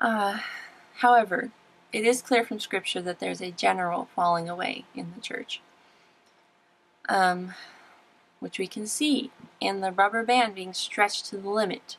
Uh, 0.00 0.38
however, 0.96 1.50
it 1.92 2.04
is 2.04 2.22
clear 2.22 2.44
from 2.44 2.60
Scripture 2.60 3.02
that 3.02 3.18
there's 3.18 3.40
a 3.40 3.50
general 3.50 4.08
falling 4.14 4.48
away 4.48 4.84
in 4.94 5.12
the 5.14 5.20
church, 5.20 5.60
um, 7.08 7.54
which 8.38 8.58
we 8.58 8.66
can 8.66 8.86
see 8.86 9.30
in 9.60 9.80
the 9.80 9.92
rubber 9.92 10.22
band 10.24 10.54
being 10.54 10.72
stretched 10.72 11.26
to 11.26 11.36
the 11.36 11.50
limit. 11.50 11.96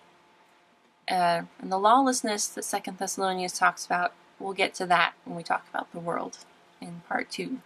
Uh, 1.09 1.43
and 1.59 1.71
the 1.71 1.77
lawlessness 1.77 2.47
that 2.47 2.63
Second 2.63 2.97
Thessalonians 2.97 3.57
talks 3.57 3.85
about, 3.85 4.13
we'll 4.39 4.53
get 4.53 4.73
to 4.75 4.85
that 4.87 5.13
when 5.25 5.35
we 5.35 5.43
talk 5.43 5.67
about 5.69 5.91
the 5.91 5.99
world 5.99 6.39
in 6.79 7.01
part 7.07 7.29
two. 7.29 7.59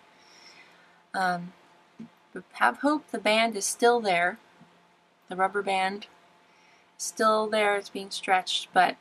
Um, 1.14 1.54
but 2.34 2.44
have 2.54 2.80
hope 2.80 3.12
the 3.12 3.20
band 3.20 3.56
is 3.56 3.66
still 3.66 4.02
there, 4.02 4.38
the 5.30 5.36
rubber 5.36 5.62
band, 5.62 6.08
still 6.98 7.48
there, 7.48 7.76
it's 7.76 7.90
being 7.90 8.12
stretched, 8.12 8.68
but 8.74 8.98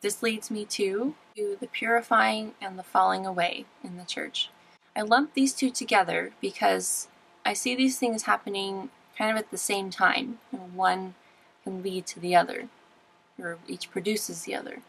this 0.00 0.22
leads 0.22 0.50
me 0.50 0.64
to, 0.64 1.14
to 1.36 1.56
the 1.60 1.66
purifying 1.66 2.54
and 2.60 2.78
the 2.78 2.82
falling 2.82 3.26
away 3.26 3.66
in 3.84 3.96
the 3.96 4.04
church. 4.04 4.50
I 4.94 5.02
lump 5.02 5.34
these 5.34 5.52
two 5.52 5.70
together 5.70 6.32
because 6.40 7.08
I 7.44 7.52
see 7.52 7.74
these 7.74 7.98
things 7.98 8.22
happening 8.22 8.90
kind 9.16 9.30
of 9.30 9.36
at 9.36 9.50
the 9.50 9.58
same 9.58 9.90
time. 9.90 10.38
one 10.50 11.14
can 11.64 11.82
lead 11.82 12.06
to 12.06 12.20
the 12.20 12.34
other, 12.36 12.68
or 13.38 13.58
each 13.66 13.90
produces 13.90 14.42
the 14.42 14.54
other. 14.54 14.80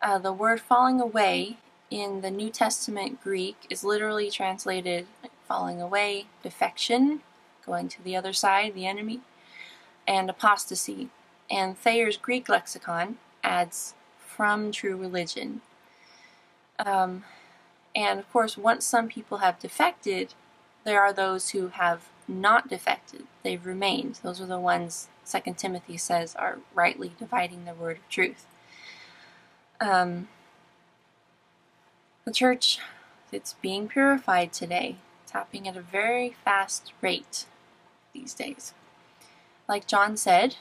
Uh, 0.00 0.18
the 0.18 0.32
word 0.32 0.60
falling 0.60 1.00
away 1.00 1.56
in 1.90 2.20
the 2.20 2.30
New 2.30 2.50
Testament 2.50 3.22
Greek 3.22 3.56
is 3.70 3.84
literally 3.84 4.30
translated 4.30 5.06
falling 5.46 5.80
away, 5.80 6.26
defection, 6.42 7.20
going 7.64 7.88
to 7.88 8.02
the 8.02 8.16
other 8.16 8.32
side, 8.32 8.74
the 8.74 8.86
enemy, 8.86 9.20
and 10.06 10.28
apostasy. 10.28 11.08
And 11.50 11.78
Thayer's 11.78 12.16
Greek 12.16 12.48
lexicon 12.48 13.18
adds 13.42 13.94
from 14.18 14.72
true 14.72 14.96
religion. 14.96 15.62
Um, 16.78 17.24
and 17.94 18.18
of 18.18 18.30
course, 18.32 18.58
once 18.58 18.84
some 18.84 19.08
people 19.08 19.38
have 19.38 19.58
defected, 19.58 20.34
there 20.84 21.00
are 21.00 21.12
those 21.12 21.50
who 21.50 21.68
have 21.68 22.08
not 22.28 22.68
defected, 22.68 23.24
they've 23.42 23.64
remained. 23.64 24.20
Those 24.22 24.40
are 24.40 24.46
the 24.46 24.58
ones, 24.58 25.08
Second 25.24 25.58
Timothy 25.58 25.96
says, 25.96 26.34
are 26.34 26.58
rightly 26.74 27.12
dividing 27.18 27.64
the 27.64 27.74
word 27.74 27.98
of 27.98 28.08
truth. 28.08 28.46
Um, 29.80 30.28
the 32.24 32.32
church, 32.32 32.78
it's 33.30 33.54
being 33.54 33.88
purified 33.88 34.52
today. 34.52 34.96
It's 35.22 35.32
happening 35.32 35.68
at 35.68 35.76
a 35.76 35.82
very 35.82 36.36
fast 36.44 36.92
rate 37.00 37.46
these 38.12 38.34
days. 38.34 38.74
Like 39.68 39.86
John 39.86 40.16
said, 40.16 40.56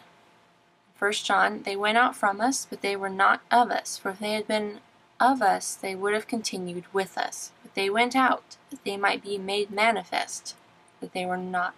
First 0.96 1.26
John, 1.26 1.64
they 1.64 1.76
went 1.76 1.98
out 1.98 2.16
from 2.16 2.40
us, 2.40 2.66
but 2.70 2.82
they 2.82 2.96
were 2.96 3.10
not 3.10 3.42
of 3.52 3.70
us. 3.70 3.98
For 3.98 4.12
if 4.12 4.20
they 4.20 4.34
had 4.34 4.48
been 4.48 4.80
of 5.20 5.42
us, 5.42 5.76
they 5.76 5.94
would 5.94 6.14
have 6.14 6.28
continued 6.28 6.86
with 6.94 7.18
us. 7.18 7.52
But 7.62 7.76
they 7.76 7.90
went 7.90 8.16
out, 8.16 8.56
that 8.70 8.84
they 8.86 8.96
might 8.96 9.22
be 9.22 9.38
made 9.38 9.72
manifest, 9.72 10.56
that 11.02 11.14
they 11.14 11.26
were 11.26 11.38
not 11.38 11.76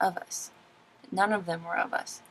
of 0.00 0.16
us. 0.16 0.50
None 1.12 1.32
of 1.32 1.46
them 1.46 1.64
were 1.64 1.78
of 1.78 1.92
us. 1.92 2.22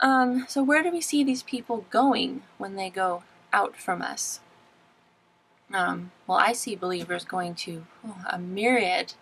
Um, 0.00 0.46
so 0.48 0.62
where 0.62 0.82
do 0.82 0.90
we 0.90 1.00
see 1.00 1.22
these 1.22 1.42
people 1.42 1.84
going 1.90 2.42
when 2.58 2.76
they 2.76 2.90
go 2.90 3.22
out 3.52 3.76
from 3.76 4.02
us? 4.02 4.40
Um, 5.72 6.10
well, 6.26 6.38
I 6.38 6.52
see 6.52 6.74
believers 6.74 7.24
going 7.24 7.54
to 7.56 7.86
oh, 8.06 8.16
a 8.28 8.38
myriad 8.38 9.14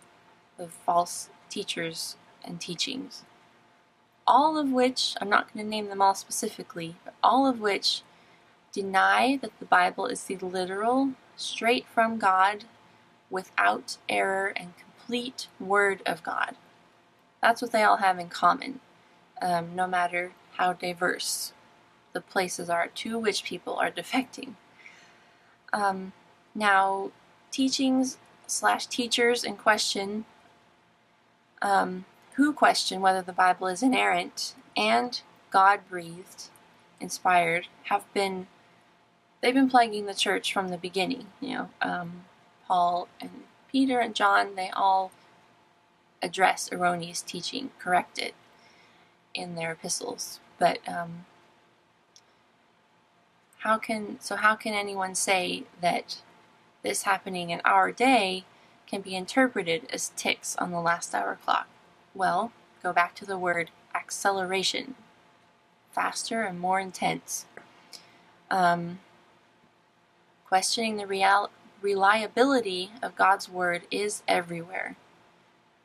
of 0.59 0.71
false 0.73 1.29
teachers 1.51 2.17
and 2.45 2.61
teachings 2.61 3.25
all 4.29 4.59
of 4.59 4.71
which, 4.71 5.15
I'm 5.21 5.31
not 5.31 5.53
going 5.53 5.65
to 5.65 5.71
name 5.71 5.89
them 5.89 6.03
all 6.03 6.15
specifically, 6.15 6.97
but 7.05 7.15
all 7.23 7.47
of 7.47 7.61
which 7.61 8.03
deny 8.73 9.39
that 9.41 9.59
the 9.59 9.65
Bible 9.65 10.07
is 10.07 10.23
the 10.25 10.37
literal, 10.37 11.13
straight 11.35 11.87
from 11.87 12.19
God, 12.19 12.65
without 13.31 13.97
error, 14.09 14.53
and 14.55 14.75
complete 15.09 15.47
Word 15.59 16.03
of 16.05 16.23
God. 16.23 16.55
That's 17.41 17.63
what 17.63 17.73
they 17.73 17.83
all 17.83 17.97
have 17.97 18.19
in 18.19 18.29
common, 18.29 18.81
um, 19.41 19.75
no 19.75 19.87
matter 19.87 20.33
how 20.59 20.75
diverse 20.75 21.55
the 22.13 22.21
places 22.21 22.69
are 22.69 22.89
to 22.89 23.19
which 23.19 23.43
people 23.43 23.77
are 23.77 23.91
defecting. 23.91 24.53
Um, 25.73 26.13
now, 26.55 27.11
teachings 27.51 28.19
slash 28.47 28.87
teachers 28.87 29.45
in 29.45 29.57
question 29.57 30.27
um, 31.63 32.05
who 32.35 32.53
question 32.53 33.01
whether 33.01 33.23
the 33.23 33.33
Bible 33.33 33.67
is 33.67 33.83
inerrant 33.83 34.55
and 34.77 35.23
God 35.51 35.81
breathed, 35.89 36.51
inspired, 37.01 37.67
have 37.85 38.05
been 38.13 38.47
they've 39.41 39.55
been 39.55 39.71
plaguing 39.71 40.05
the 40.05 40.15
church 40.15 40.53
from 40.53 40.69
the 40.69 40.77
beginning. 40.77 41.29
You 41.41 41.55
know, 41.55 41.71
um, 41.81 42.25
Paul 42.67 43.09
and 43.23 43.31
Peter 43.71 43.99
and 44.01 44.15
John 44.15 44.55
they 44.55 44.71
all 44.71 45.13
address 46.23 46.69
erroneous 46.73 47.23
teaching, 47.23 47.71
correct 47.79 48.19
it 48.19 48.35
in 49.35 49.55
their 49.55 49.73
epistles. 49.73 50.41
But 50.59 50.79
um, 50.89 51.27
how 53.59 53.79
can 53.79 54.19
so 54.21 54.37
how 54.37 54.55
can 54.55 54.75
anyone 54.75 55.15
say 55.15 55.65
that 55.81 56.23
this 56.83 57.03
happening 57.03 57.51
in 57.51 57.61
our 57.65 57.93
day 57.93 58.45
can 58.87 59.01
be 59.01 59.15
interpreted 59.15 59.87
as 59.93 60.13
ticks 60.17 60.57
on 60.57 60.71
the 60.71 60.81
last 60.81 61.15
hour 61.15 61.39
clock? 61.45 61.69
Well, 62.15 62.53
go 62.83 62.93
back 62.93 63.15
to 63.17 63.27
the 63.27 63.39
word 63.39 63.71
acceleration. 63.95 64.95
Faster 65.91 66.43
and 66.43 66.61
more 66.61 66.81
intense. 66.81 67.47
Um, 68.51 69.01
questioning 70.47 70.97
the 70.97 71.07
real, 71.07 71.51
reliability 71.81 72.93
of 73.03 73.17
God's 73.17 73.49
word 73.49 73.83
is 73.91 74.23
everywhere 74.29 74.97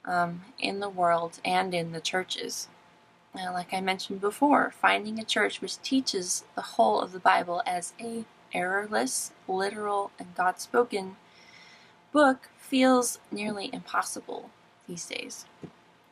um, 0.06 0.42
in 0.60 0.80
the 0.80 0.90
world 0.90 1.40
and 1.46 1.74
in 1.74 1.92
the 1.92 2.02
churches. 2.02 2.68
Now, 3.36 3.54
like 3.54 3.74
I 3.74 3.82
mentioned 3.82 4.22
before, 4.22 4.72
finding 4.80 5.20
a 5.20 5.24
church 5.24 5.62
which 5.62 5.82
teaches 5.82 6.44
the 6.56 6.62
whole 6.62 7.02
of 7.02 7.12
the 7.12 7.20
Bible 7.20 7.64
as 7.66 7.94
a 8.00 8.26
errorless, 8.54 9.32
literal, 9.48 10.12
and 10.20 10.36
God 10.36 10.60
spoken 10.60 11.16
book 12.12 12.50
feels 12.60 13.20
nearly 13.32 13.70
impossible 13.74 14.52
these 14.88 15.06
days. 15.06 15.46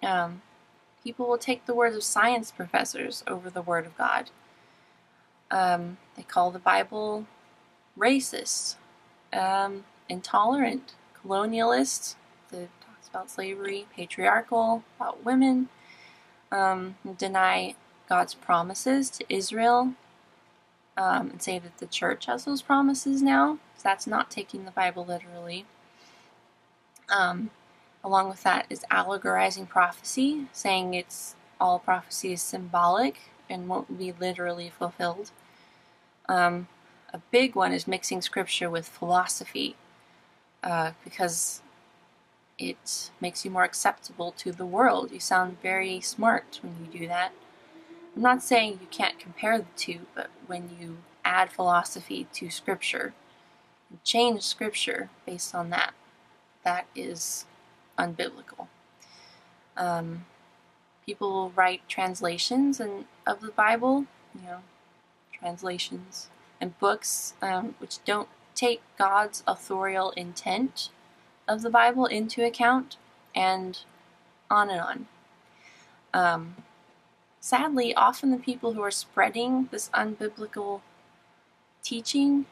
Um, 0.04 0.42
people 1.04 1.28
will 1.28 1.38
take 1.38 1.66
the 1.66 1.76
words 1.76 1.96
of 1.96 2.04
science 2.04 2.52
professors 2.52 3.24
over 3.28 3.50
the 3.50 3.62
Word 3.62 3.86
of 3.86 3.98
God. 3.98 4.32
Um, 5.52 5.98
they 6.16 6.24
call 6.24 6.50
the 6.50 6.60
Bible 6.60 7.28
racist, 7.98 8.76
um, 9.34 9.86
intolerant, 10.10 10.94
colonialist. 11.24 12.16
It 12.54 12.70
talks 12.86 13.08
about 13.10 13.30
slavery, 13.32 13.88
patriarchal, 13.96 14.84
about 15.00 15.26
women. 15.26 15.70
Um, 16.52 16.96
deny 17.18 17.76
God's 18.10 18.34
promises 18.36 19.10
to 19.12 19.26
Israel, 19.30 19.94
um, 20.98 21.32
and 21.32 21.42
say 21.42 21.60
that 21.60 21.78
the 21.80 21.88
church 21.88 22.28
has 22.28 22.46
those 22.46 22.62
promises 22.62 23.22
now. 23.22 23.60
So 23.78 23.84
that's 23.84 24.08
not 24.08 24.32
taking 24.32 24.66
the 24.66 24.72
Bible 24.72 25.06
literally. 25.06 25.66
Um, 27.10 27.50
Along 28.04 28.30
with 28.30 28.44
that 28.44 28.66
is 28.70 28.84
allegorizing 28.92 29.68
prophecy, 29.68 30.48
saying 30.54 30.96
it's 30.96 31.36
all 31.60 31.80
prophecy 31.80 32.34
is 32.34 32.42
symbolic 32.42 33.20
and 33.50 33.70
won't 33.70 34.00
be 34.00 34.14
literally 34.20 34.72
fulfilled. 34.72 35.32
Um, 36.30 36.68
a 37.14 37.20
big 37.32 37.56
one 37.56 37.74
is 37.74 37.88
mixing 37.88 38.22
scripture 38.22 38.70
with 38.70 38.88
philosophy 38.88 39.76
uh, 40.64 40.92
because 41.04 41.62
it 42.58 43.12
makes 43.20 43.44
you 43.44 43.52
more 43.52 43.64
acceptable 43.64 44.32
to 44.34 44.52
the 44.52 44.66
world. 44.66 45.12
You 45.12 45.20
sound 45.20 45.62
very 45.62 46.00
smart 46.00 46.60
when 46.62 46.76
you 46.80 47.00
do 47.00 47.08
that. 47.08 47.34
I'm 48.16 48.22
not 48.22 48.44
saying 48.44 48.80
you 48.82 48.88
can't 48.92 49.20
compare 49.20 49.58
the 49.58 49.66
two, 49.76 50.02
but 50.14 50.30
when 50.48 50.70
you 50.80 50.98
add 51.26 51.52
philosophy 51.52 52.28
to 52.34 52.50
scripture, 52.50 53.14
change 54.04 54.44
scripture 54.44 55.10
based 55.26 55.56
on 55.56 55.70
that, 55.72 55.94
that 56.64 56.86
is 56.96 57.46
unbiblical. 57.98 58.68
Um, 59.76 60.26
people 61.06 61.52
write 61.56 61.88
translations 61.88 62.80
and 62.80 63.06
of 63.26 63.42
the 63.42 63.52
Bible, 63.52 64.06
you 64.36 64.46
know, 64.46 64.60
translations 65.34 66.30
and 66.62 66.80
books 66.80 67.34
um, 67.42 67.76
which 67.80 68.04
don't 68.06 68.30
take 68.56 68.82
God's 68.98 69.44
authorial 69.48 70.12
intent 70.12 70.90
of 71.48 71.64
the 71.64 71.70
Bible 71.70 72.06
into 72.06 72.46
account, 72.46 72.96
and 73.36 73.80
on 74.50 74.70
and 74.70 74.80
on. 74.80 75.08
Um, 76.14 76.56
sadly, 77.40 77.94
often 77.96 78.32
the 78.32 78.38
people 78.38 78.74
who 78.74 78.82
are 78.82 78.92
spreading 78.92 79.68
this 79.72 79.90
unbiblical 79.94 80.82
teaching, 81.84 82.46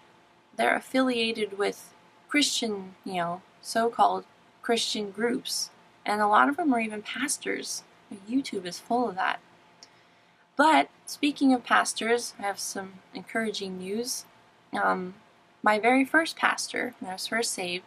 they're 0.58 0.76
affiliated 0.76 1.58
with 1.58 1.94
Christian, 2.28 2.96
you 3.06 3.16
know, 3.16 3.42
so-called 3.62 4.26
Christian 4.62 5.12
groups, 5.12 5.70
and 6.06 6.22
a 6.22 6.28
lot 6.28 6.50
of 6.50 6.58
them 6.58 6.74
are 6.74 6.80
even 6.80 7.02
pastors. 7.02 7.84
YouTube 8.30 8.66
is 8.66 8.80
full 8.80 9.08
of 9.08 9.16
that. 9.16 9.40
But 10.60 10.90
speaking 11.06 11.54
of 11.54 11.64
pastors, 11.64 12.34
I 12.38 12.42
have 12.42 12.60
some 12.60 12.96
encouraging 13.14 13.78
news. 13.78 14.26
Um, 14.74 15.14
my 15.64 15.80
very 15.80 16.04
first 16.04 16.36
pastor, 16.36 16.96
when 17.00 17.10
I 17.10 17.14
was 17.14 17.28
first 17.28 17.54
saved, 17.54 17.86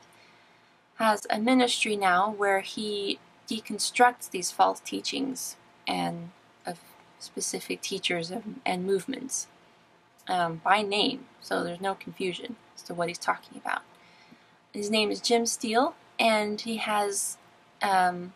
has 0.94 1.26
a 1.28 1.38
ministry 1.38 1.96
now 1.96 2.30
where 2.30 2.60
he 2.60 3.18
deconstructs 3.46 4.30
these 4.30 4.50
false 4.50 4.80
teachings 4.80 5.56
and 5.86 6.30
of 6.64 6.78
specific 7.18 7.82
teachers 7.82 8.30
and, 8.30 8.62
and 8.64 8.86
movements 8.86 9.48
um, 10.26 10.62
by 10.64 10.80
name, 10.80 11.26
so 11.42 11.62
there's 11.62 11.82
no 11.82 11.94
confusion 11.94 12.56
as 12.74 12.80
to 12.84 12.94
what 12.94 13.08
he's 13.08 13.18
talking 13.18 13.60
about. 13.62 13.82
His 14.72 14.90
name 14.90 15.10
is 15.10 15.20
Jim 15.20 15.44
Steele, 15.44 15.94
and 16.18 16.58
he 16.58 16.78
has 16.78 17.36
um, 17.82 18.32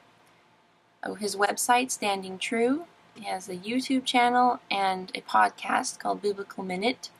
oh, 1.02 1.14
his 1.14 1.36
website, 1.36 1.90
Standing 1.90 2.36
True. 2.36 2.84
He 3.16 3.24
has 3.24 3.48
a 3.48 3.56
YouTube 3.56 4.04
channel 4.04 4.60
and 4.70 5.10
a 5.14 5.22
podcast 5.22 5.98
called 5.98 6.22
Biblical 6.22 6.62
Minute. 6.62 7.10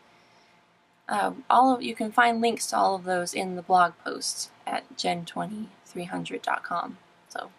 Um, 1.09 1.45
all 1.49 1.75
of 1.75 1.83
you 1.83 1.95
can 1.95 2.13
find 2.13 2.41
links 2.41 2.67
to 2.69 2.77
all 2.77 2.95
of 2.95 3.05
those 3.05 3.33
in 3.33 3.57
the 3.57 3.63
blog 3.63 3.95
posts 4.05 4.51
at 4.67 4.85
gen2300.com. 4.97 6.99
So 7.29 7.51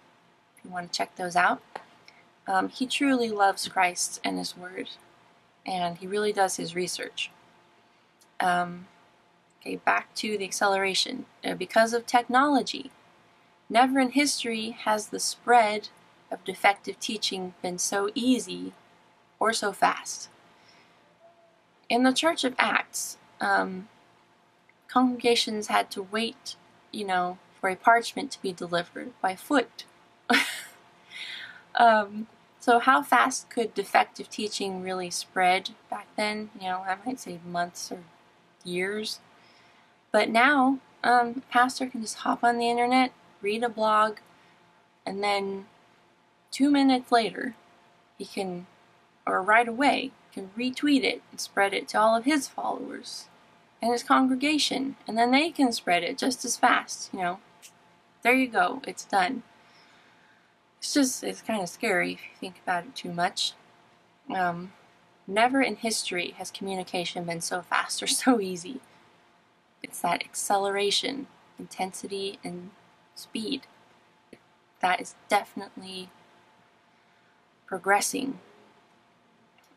if 0.57 0.65
you 0.65 0.69
want 0.69 0.91
to 0.91 0.97
check 0.97 1.15
those 1.15 1.35
out, 1.35 1.61
um, 2.47 2.69
he 2.69 2.85
truly 2.85 3.29
loves 3.29 3.67
Christ 3.67 4.19
and 4.23 4.37
His 4.37 4.55
Word, 4.55 4.91
and 5.65 5.97
he 5.97 6.07
really 6.07 6.31
does 6.31 6.57
his 6.57 6.75
research. 6.75 7.31
Um, 8.39 8.87
okay, 9.61 9.77
back 9.77 10.13
to 10.15 10.37
the 10.37 10.45
acceleration. 10.45 11.25
Uh, 11.43 11.55
because 11.55 11.93
of 11.93 12.05
technology, 12.05 12.91
Never 13.69 13.99
in 13.99 14.11
history 14.11 14.71
has 14.71 15.07
the 15.07 15.19
spread 15.19 15.89
of 16.31 16.43
defective 16.43 16.99
teaching 16.99 17.53
been 17.61 17.77
so 17.77 18.09
easy 18.13 18.73
or 19.39 19.53
so 19.53 19.71
fast. 19.71 20.29
In 21.89 22.03
the 22.03 22.13
Church 22.13 22.43
of 22.43 22.55
Acts, 22.57 23.17
um, 23.39 23.87
congregations 24.87 25.67
had 25.67 25.89
to 25.91 26.03
wait, 26.03 26.55
you 26.91 27.05
know, 27.05 27.37
for 27.59 27.69
a 27.69 27.75
parchment 27.75 28.31
to 28.31 28.41
be 28.41 28.51
delivered 28.51 29.11
by 29.21 29.35
foot. 29.35 29.85
um, 31.75 32.27
so, 32.59 32.79
how 32.79 33.01
fast 33.01 33.49
could 33.49 33.73
defective 33.73 34.29
teaching 34.29 34.83
really 34.83 35.09
spread 35.09 35.69
back 35.89 36.07
then? 36.17 36.49
You 36.59 36.67
know, 36.67 36.85
I 36.85 36.97
might 37.05 37.19
say 37.19 37.39
months 37.45 37.91
or 37.91 37.99
years. 38.65 39.19
But 40.11 40.29
now, 40.29 40.79
um, 41.03 41.43
pastor 41.49 41.87
can 41.87 42.01
just 42.01 42.17
hop 42.17 42.43
on 42.43 42.57
the 42.57 42.69
internet, 42.69 43.13
read 43.41 43.63
a 43.63 43.69
blog, 43.69 44.17
and 45.05 45.23
then 45.23 45.65
two 46.51 46.69
minutes 46.69 47.11
later, 47.11 47.55
he 48.17 48.25
can, 48.25 48.67
or 49.25 49.41
right 49.41 49.67
away, 49.67 50.11
can 50.33 50.49
retweet 50.57 51.03
it 51.03 51.21
and 51.31 51.39
spread 51.39 51.73
it 51.73 51.87
to 51.89 51.99
all 51.99 52.15
of 52.15 52.25
his 52.25 52.47
followers 52.47 53.25
and 53.81 53.91
his 53.91 54.03
congregation, 54.03 54.95
and 55.07 55.17
then 55.17 55.31
they 55.31 55.51
can 55.51 55.71
spread 55.71 56.03
it 56.03 56.17
just 56.17 56.43
as 56.45 56.57
fast, 56.57 57.09
you 57.13 57.19
know. 57.19 57.39
There 58.23 58.33
you 58.33 58.47
go, 58.47 58.81
it's 58.87 59.05
done. 59.05 59.43
It's 60.79 60.93
just, 60.93 61.23
it's 61.23 61.41
kind 61.41 61.61
of 61.61 61.69
scary 61.69 62.13
if 62.13 62.21
you 62.21 62.37
think 62.39 62.61
about 62.63 62.85
it 62.85 62.95
too 62.95 63.11
much. 63.11 63.53
Um, 64.33 64.73
never 65.27 65.61
in 65.61 65.77
history 65.77 66.33
has 66.37 66.51
communication 66.51 67.25
been 67.25 67.41
so 67.41 67.61
fast 67.61 68.01
or 68.01 68.07
so 68.07 68.39
easy. 68.39 68.79
It's 69.83 70.01
that 70.01 70.23
acceleration, 70.23 71.27
intensity, 71.59 72.39
and 72.43 72.71
speed 73.15 73.67
that 74.79 75.01
is 75.01 75.15
definitely 75.27 76.09
progressing. 77.67 78.39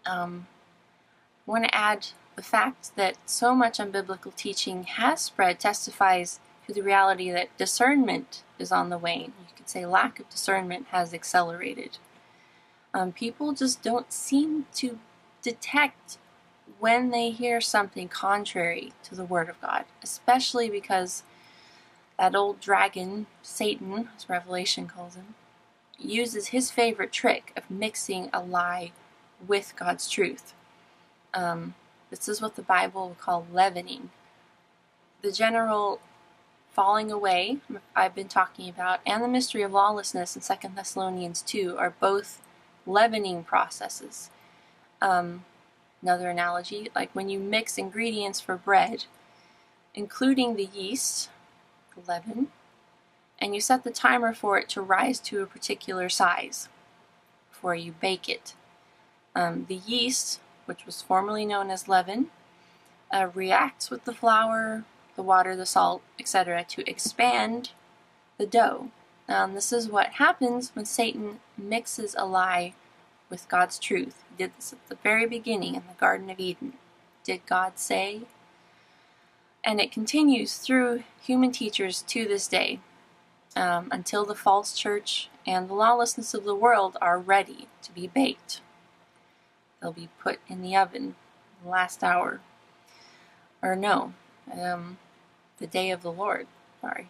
Um, 0.06 0.46
I 1.46 1.50
want 1.50 1.64
to 1.64 1.74
add 1.74 2.08
the 2.36 2.42
fact 2.42 2.96
that 2.96 3.16
so 3.26 3.54
much 3.54 3.78
unbiblical 3.78 4.34
teaching 4.34 4.84
has 4.84 5.20
spread 5.20 5.60
testifies 5.60 6.40
to 6.66 6.72
the 6.72 6.82
reality 6.82 7.30
that 7.30 7.56
discernment 7.58 8.44
is 8.58 8.72
on 8.72 8.88
the 8.88 8.96
wane. 8.96 9.32
You 9.40 9.54
could 9.56 9.68
say 9.68 9.84
lack 9.84 10.20
of 10.20 10.30
discernment 10.30 10.86
has 10.90 11.12
accelerated. 11.12 11.98
Um, 12.94 13.12
people 13.12 13.52
just 13.52 13.82
don't 13.82 14.12
seem 14.12 14.66
to 14.74 14.98
detect 15.42 16.18
when 16.78 17.10
they 17.10 17.30
hear 17.30 17.60
something 17.60 18.08
contrary 18.08 18.92
to 19.04 19.14
the 19.14 19.24
Word 19.24 19.48
of 19.48 19.60
God, 19.60 19.84
especially 20.02 20.70
because 20.70 21.22
that 22.18 22.34
old 22.34 22.60
dragon, 22.60 23.26
Satan, 23.42 24.08
as 24.16 24.28
Revelation 24.28 24.86
calls 24.86 25.14
him, 25.14 25.34
uses 26.00 26.48
his 26.48 26.70
favorite 26.70 27.12
trick 27.12 27.52
of 27.56 27.70
mixing 27.70 28.30
a 28.32 28.40
lie 28.40 28.92
with 29.46 29.74
God's 29.76 30.08
truth. 30.08 30.54
Um, 31.34 31.74
this 32.10 32.28
is 32.28 32.40
what 32.40 32.56
the 32.56 32.62
Bible 32.62 33.08
will 33.08 33.16
call 33.18 33.46
leavening. 33.52 34.10
The 35.22 35.32
general 35.32 36.00
falling 36.72 37.10
away 37.10 37.58
I've 37.94 38.14
been 38.14 38.28
talking 38.28 38.68
about 38.68 39.00
and 39.04 39.22
the 39.22 39.28
mystery 39.28 39.62
of 39.62 39.72
lawlessness 39.72 40.36
in 40.36 40.42
2 40.42 40.68
Thessalonians 40.74 41.42
2 41.42 41.76
are 41.76 41.94
both 41.98 42.40
leavening 42.86 43.44
processes. 43.44 44.30
Um, 45.02 45.44
another 46.02 46.30
analogy, 46.30 46.90
like 46.94 47.14
when 47.14 47.28
you 47.28 47.38
mix 47.38 47.76
ingredients 47.78 48.40
for 48.40 48.56
bread, 48.56 49.04
including 49.94 50.56
the 50.56 50.68
yeast, 50.72 51.28
the 51.94 52.10
leaven, 52.10 52.48
and 53.40 53.54
you 53.54 53.60
set 53.60 53.84
the 53.84 53.90
timer 53.90 54.34
for 54.34 54.58
it 54.58 54.68
to 54.70 54.82
rise 54.82 55.18
to 55.20 55.42
a 55.42 55.46
particular 55.46 56.08
size 56.08 56.68
before 57.50 57.74
you 57.74 57.92
bake 58.00 58.28
it. 58.28 58.54
Um, 59.34 59.66
the 59.68 59.80
yeast 59.86 60.40
which 60.70 60.86
was 60.86 61.02
formerly 61.02 61.44
known 61.44 61.68
as 61.68 61.88
leaven, 61.88 62.30
uh, 63.12 63.28
reacts 63.34 63.90
with 63.90 64.04
the 64.04 64.14
flour, 64.14 64.84
the 65.16 65.22
water, 65.22 65.56
the 65.56 65.66
salt, 65.66 66.00
etc., 66.20 66.64
to 66.68 66.88
expand 66.88 67.70
the 68.38 68.46
dough. 68.46 68.92
Um, 69.28 69.54
this 69.54 69.72
is 69.72 69.88
what 69.88 70.14
happens 70.14 70.70
when 70.76 70.84
Satan 70.84 71.40
mixes 71.58 72.14
a 72.16 72.24
lie 72.24 72.74
with 73.28 73.48
God's 73.48 73.80
truth. 73.80 74.22
He 74.30 74.44
did 74.44 74.52
this 74.56 74.72
at 74.72 74.88
the 74.88 74.94
very 74.94 75.26
beginning 75.26 75.74
in 75.74 75.82
the 75.88 75.98
Garden 75.98 76.30
of 76.30 76.38
Eden. 76.38 76.74
Did 77.24 77.40
God 77.46 77.76
say? 77.76 78.20
And 79.64 79.80
it 79.80 79.90
continues 79.90 80.56
through 80.56 81.02
human 81.20 81.50
teachers 81.50 82.02
to 82.02 82.28
this 82.28 82.46
day 82.46 82.78
um, 83.56 83.88
until 83.90 84.24
the 84.24 84.34
false 84.34 84.76
church 84.76 85.28
and 85.46 85.68
the 85.68 85.74
lawlessness 85.74 86.34
of 86.34 86.44
the 86.44 86.54
world 86.54 86.96
are 87.00 87.18
ready 87.18 87.68
to 87.82 87.92
be 87.92 88.06
baked. 88.06 88.60
They'll 89.80 89.92
be 89.92 90.08
put 90.22 90.38
in 90.48 90.62
the 90.62 90.76
oven 90.76 91.14
the 91.62 91.70
last 91.70 92.04
hour. 92.04 92.40
Or 93.62 93.76
no, 93.76 94.14
um, 94.52 94.98
the 95.58 95.66
day 95.66 95.90
of 95.90 96.02
the 96.02 96.12
Lord. 96.12 96.46
Sorry. 96.80 97.08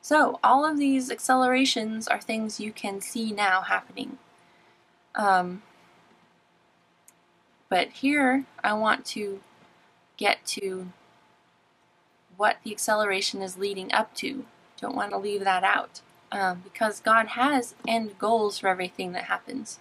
So, 0.00 0.38
all 0.42 0.64
of 0.64 0.78
these 0.78 1.10
accelerations 1.10 2.06
are 2.06 2.20
things 2.20 2.60
you 2.60 2.72
can 2.72 3.00
see 3.00 3.32
now 3.32 3.62
happening. 3.62 4.18
Um, 5.16 5.62
but 7.68 7.88
here, 7.88 8.44
I 8.62 8.74
want 8.74 9.04
to 9.06 9.40
get 10.16 10.44
to 10.46 10.88
what 12.36 12.58
the 12.62 12.70
acceleration 12.70 13.42
is 13.42 13.58
leading 13.58 13.92
up 13.92 14.14
to. 14.16 14.44
Don't 14.80 14.96
want 14.96 15.10
to 15.10 15.18
leave 15.18 15.44
that 15.44 15.64
out. 15.64 16.00
Um, 16.32 16.62
because 16.64 17.00
God 17.00 17.28
has 17.28 17.74
end 17.86 18.18
goals 18.18 18.58
for 18.58 18.68
everything 18.68 19.12
that 19.12 19.24
happens. 19.24 19.78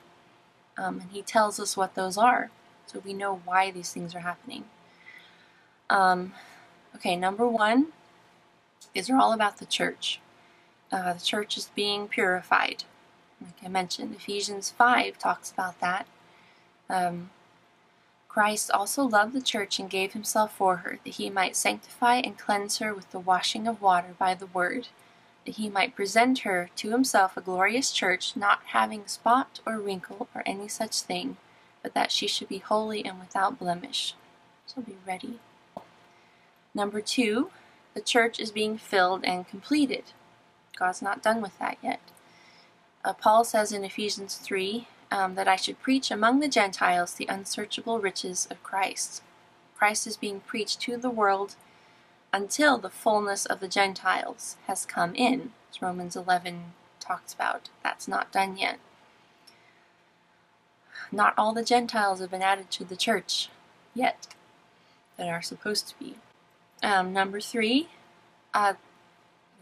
Um, 0.78 1.02
and 1.02 1.12
he 1.12 1.22
tells 1.22 1.60
us 1.60 1.76
what 1.76 1.96
those 1.96 2.18
are, 2.18 2.52
so 2.86 3.02
we 3.04 3.14
know 3.14 3.42
why 3.46 3.72
these 3.72 3.92
things 3.92 4.14
are 4.14 4.20
happening. 4.20 4.66
Um, 5.90 6.34
okay, 6.96 7.16
number 7.16 7.48
one, 7.48 7.88
these 8.94 9.10
are 9.10 9.18
all 9.18 9.34
about 9.34 9.58
the 9.58 9.66
church. 9.66 10.20
Uh, 10.92 11.14
the 11.14 11.20
church 11.20 11.58
is 11.58 11.72
being 11.76 12.08
purified. 12.08 12.84
Like 13.42 13.56
I 13.64 13.68
mentioned, 13.68 14.16
Ephesians 14.16 14.70
5 14.70 15.18
talks 15.18 15.52
about 15.52 15.80
that. 15.80 16.06
Um, 16.90 17.32
Christ 18.36 18.70
also 18.70 19.04
loved 19.04 19.32
the 19.32 19.42
church 19.42 19.80
and 19.80 19.90
gave 19.90 20.12
himself 20.12 20.54
for 20.54 20.76
her, 20.78 21.00
that 21.06 21.14
he 21.14 21.30
might 21.30 21.56
sanctify 21.56 22.16
and 22.16 22.38
cleanse 22.38 22.80
her 22.80 22.94
with 22.94 23.10
the 23.12 23.20
washing 23.20 23.66
of 23.66 23.82
water 23.82 24.14
by 24.20 24.34
the 24.34 24.48
word 24.48 24.90
that 25.46 25.56
he 25.56 25.70
might 25.70 25.96
present 25.96 26.40
her 26.40 26.70
to 26.76 26.92
himself 26.92 27.38
a 27.38 27.42
glorious 27.42 27.94
church, 27.94 28.36
not 28.36 28.60
having 28.66 29.08
spot 29.08 29.62
or 29.66 29.80
wrinkle 29.80 30.28
or 30.36 30.44
any 30.46 30.68
such 30.68 31.00
thing, 31.00 31.38
but 31.82 31.94
that 31.94 32.12
she 32.12 32.28
should 32.28 32.50
be 32.50 32.58
holy 32.58 33.06
and 33.06 33.22
without 33.22 33.58
blemish. 33.58 34.16
So 34.66 34.82
be 34.82 34.98
ready. 35.08 35.40
Number 36.74 37.00
two, 37.00 37.52
the 37.94 38.02
church 38.02 38.42
is 38.42 38.52
being 38.52 38.78
filled 38.78 39.24
and 39.24 39.48
completed. 39.48 40.12
God's 40.78 41.02
not 41.02 41.24
done 41.24 41.42
with 41.42 41.58
that 41.60 41.78
yet. 41.82 42.02
Uh, 43.02 43.14
Paul 43.14 43.46
says 43.46 43.72
in 43.72 43.86
Ephesians 43.86 44.36
3 44.36 44.90
um, 45.12 45.36
that 45.36 45.48
I 45.48 45.56
should 45.56 45.82
preach 45.82 46.12
among 46.12 46.40
the 46.40 46.48
Gentiles 46.48 47.14
the 47.14 47.28
unsearchable 47.28 48.00
riches 48.00 48.48
of 48.50 48.64
Christ. 48.64 49.22
Christ 49.78 50.08
is 50.08 50.18
being 50.18 50.40
preached 50.42 50.80
to 50.82 50.98
the 50.98 51.10
world 51.10 51.56
until 52.34 52.78
the 52.78 52.90
fullness 52.90 53.46
of 53.46 53.60
the 53.60 53.68
Gentiles 53.68 54.58
has 54.68 54.86
come 54.86 55.16
in, 55.16 55.52
as 55.70 55.82
Romans 55.82 56.16
11 56.16 56.74
talks 57.00 57.34
about. 57.34 57.70
That's 57.84 58.08
not 58.08 58.32
done 58.32 58.58
yet. 58.58 58.80
Not 61.12 61.34
all 61.38 61.54
the 61.54 61.64
Gentiles 61.64 62.20
have 62.20 62.32
been 62.32 62.42
added 62.42 62.72
to 62.72 62.84
the 62.84 62.98
church 62.98 63.50
yet 63.94 64.28
that 65.18 65.30
are 65.30 65.42
supposed 65.42 65.88
to 65.90 66.00
be. 66.00 66.16
Um, 66.84 67.14
number 67.14 67.40
three 67.40 67.90
uh, 68.54 68.74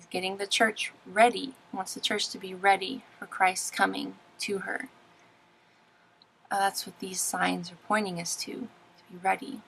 getting 0.09 0.37
the 0.37 0.47
church 0.47 0.93
ready, 1.05 1.53
wants 1.73 1.95
the 1.95 1.99
church 1.99 2.29
to 2.29 2.37
be 2.37 2.53
ready 2.53 3.03
for 3.17 3.25
Christ's 3.25 3.71
coming 3.71 4.15
to 4.39 4.59
her. 4.59 4.87
Uh, 6.53 6.59
that's 6.59 6.85
what 6.85 6.99
these 6.99 7.19
signs 7.19 7.71
are 7.71 7.87
pointing 7.87 8.21
us 8.21 8.35
to, 8.35 8.51
to 8.51 9.03
be 9.11 9.17
ready. 9.23 9.61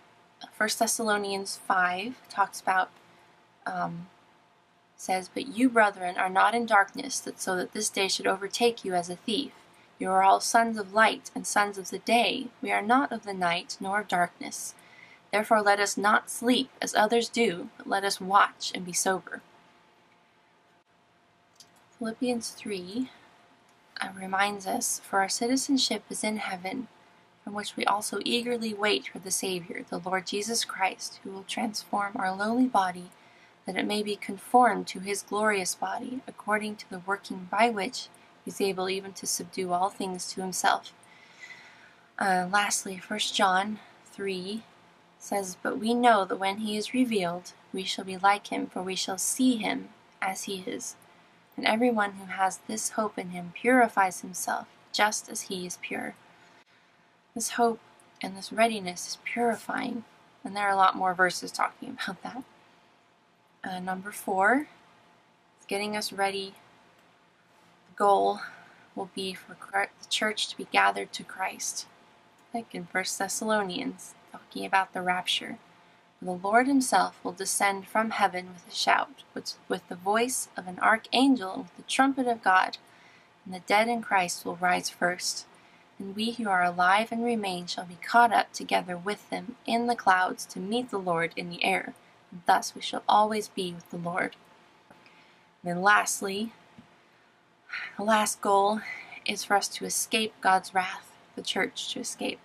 1 0.56 0.69
Thessalonians 0.78 1.58
5 1.58 2.13
talks 2.30 2.62
about, 2.62 2.91
um, 3.65 4.06
says, 4.95 5.28
But 5.34 5.48
you, 5.48 5.67
brethren, 5.67 6.15
are 6.15 6.30
not 6.30 6.54
in 6.54 6.67
darkness, 6.67 7.19
that 7.21 7.41
so 7.41 7.56
that 7.56 7.71
this 7.71 7.89
day 7.89 8.08
should 8.08 8.28
overtake 8.28 8.86
you 8.86 8.93
as 8.93 9.10
a 9.10 9.15
thief. 9.15 9.52
You 9.98 10.12
are 10.12 10.21
all 10.21 10.39
sons 10.39 10.78
of 10.78 10.93
light 10.93 11.32
and 11.34 11.48
sons 11.48 11.80
of 11.80 11.89
the 11.89 11.98
day. 11.98 12.50
We 12.62 12.71
are 12.71 12.84
not 12.84 13.12
of 13.12 13.24
the 13.24 13.34
night, 13.34 13.78
nor 13.80 14.02
of 14.02 14.08
darkness. 14.08 14.76
Therefore 15.32 15.63
let 15.63 15.80
us 15.80 15.98
not 15.98 16.30
sleep, 16.30 16.69
as 16.84 16.93
others 16.93 17.30
do, 17.30 17.71
but 17.80 17.88
let 17.88 18.04
us 18.04 18.21
watch 18.21 18.71
and 18.76 18.86
be 18.86 18.93
sober. 18.93 19.41
Philippians 21.98 22.52
3 22.52 23.10
uh, 24.06 24.10
reminds 24.20 24.68
us, 24.68 25.02
For 25.04 25.20
our 25.20 25.30
citizenship 25.30 26.04
is 26.10 26.24
in 26.24 26.38
heaven 26.38 26.88
from 27.44 27.54
which 27.54 27.76
we 27.78 27.86
also 27.86 28.20
eagerly 28.26 28.74
wait 28.74 29.08
for 29.08 29.20
the 29.20 29.30
Savior, 29.30 29.86
the 29.89 30.00
Lord 30.00 30.26
Jesus 30.26 30.65
Christ, 30.65 31.20
who 31.24 31.30
will 31.30 31.44
transform 31.44 32.13
our 32.15 32.36
lowly 32.36 32.65
body, 32.65 33.12
that 33.65 33.78
it 33.78 33.86
may 33.86 34.02
be 34.02 34.15
conformed 34.15 34.88
to 34.88 35.00
his 35.00 35.22
glorious 35.22 35.76
body, 35.76 36.22
according 36.28 36.76
to 36.78 36.89
the 36.89 37.04
working 37.06 37.48
by 37.52 37.70
which 37.70 38.08
he 38.44 38.50
is 38.50 38.60
able 38.60 38.89
even 38.89 39.13
to 39.13 39.28
subdue 39.28 39.72
all 39.72 39.91
things 39.91 40.28
to 40.32 40.41
himself. 40.41 40.91
Uh, 42.18 42.48
lastly, 42.52 43.00
1 43.08 43.20
John 43.20 43.80
3 44.06 44.63
says, 45.20 45.56
But 45.62 45.78
we 45.78 45.94
know 45.94 46.26
that 46.26 46.39
when 46.39 46.58
he 46.58 46.78
is 46.78 46.96
revealed, 46.96 47.54
we 47.72 47.84
shall 47.84 48.06
be 48.06 48.18
like 48.18 48.48
him, 48.48 48.65
for 48.65 48.82
we 48.82 48.96
shall 48.96 49.20
see 49.20 49.58
him 49.58 49.89
as 50.20 50.44
he 50.44 50.63
is. 50.65 50.96
And 51.58 51.65
everyone 51.65 52.13
who 52.13 52.26
has 52.26 52.60
this 52.68 52.91
hope 52.91 53.18
in 53.18 53.30
him 53.30 53.54
purifies 53.56 54.22
himself 54.22 54.68
just 54.91 55.30
as 55.30 55.44
he 55.44 55.65
is 55.65 55.78
pure. 55.82 56.15
This 57.34 57.52
hope 57.52 57.80
and 58.22 58.38
this 58.38 58.52
readiness 58.52 59.08
is 59.08 59.18
purifying, 59.24 60.04
and 60.44 60.56
there 60.56 60.68
are 60.68 60.74
a 60.74 60.78
lot 60.78 60.96
more 60.96 61.13
verses 61.13 61.52
talking 61.52 61.98
about 62.04 62.22
that. 62.24 62.44
Uh, 63.63 63.80
number 63.80 64.12
four 64.12 64.68
getting 65.68 65.98
us 65.98 66.13
ready. 66.13 66.54
The 67.89 67.96
goal 67.96 68.41
will 68.96 69.10
be 69.15 69.34
for 69.34 69.56
the 69.56 69.88
church 70.10 70.48
to 70.48 70.58
be 70.58 70.68
gathered 70.72 71.12
to 71.13 71.24
Christ, 71.24 71.88
like 72.54 72.74
in 72.74 72.86
First 72.86 73.18
Thessalonians, 73.18 74.13
talking 74.32 74.65
about 74.65 74.94
the 74.94 75.02
rapture. 75.02 75.58
The 76.21 76.32
Lord 76.32 76.67
himself 76.67 77.19
will 77.23 77.34
descend 77.34 77.88
from 77.88 78.10
heaven 78.10 78.47
with 78.54 78.67
a 78.67 78.75
shout, 78.75 79.23
with 79.34 79.88
the 79.88 79.95
voice 79.95 80.47
of 80.58 80.67
an 80.67 80.80
archangel, 80.80 81.51
and 81.51 81.63
with 81.63 81.75
the 81.78 81.84
trumpet 81.84 82.28
of 82.28 82.43
God, 82.43 82.78
and 83.45 83.54
the 83.54 83.60
dead 83.60 83.88
in 83.88 84.01
Christ 84.01 84.43
will 84.43 84.56
rise 84.56 84.89
first. 84.89 85.45
And 85.99 86.15
we 86.15 86.32
who 86.32 86.49
are 86.49 86.63
alive 86.63 87.12
and 87.12 87.23
remain 87.23 87.67
shall 87.67 87.86
be 87.86 87.97
caught 88.01 88.34
up 88.34 88.51
together 88.54 88.97
with 88.97 89.30
them 89.30 89.56
in 89.65 89.88
the 89.88 89.95
clouds 89.95 90.45
to 90.47 90.60
meet 90.60 90.89
the 90.89 90.97
Lord 90.97 91.32
in 91.36 91.49
the 91.49 91.63
air. 91.63 91.93
And 92.32 92.41
thus 92.45 92.73
we 92.75 92.82
shall 92.82 93.04
always 93.08 93.47
be 93.47 93.73
with 93.73 93.89
the 93.91 93.97
Lord. 93.97 94.36
And 95.63 95.75
then 95.75 95.82
lastly, 95.82 96.51
the 97.97 98.04
last 98.04 98.41
goal 98.41 98.82
is 99.25 99.43
for 99.43 99.56
us 99.56 99.67
to 99.69 99.86
escape 99.86 100.34
God's 100.41 100.73
wrath, 100.73 101.12
the 101.36 101.41
church 101.41 101.93
to 101.93 101.99
escape. 101.99 102.39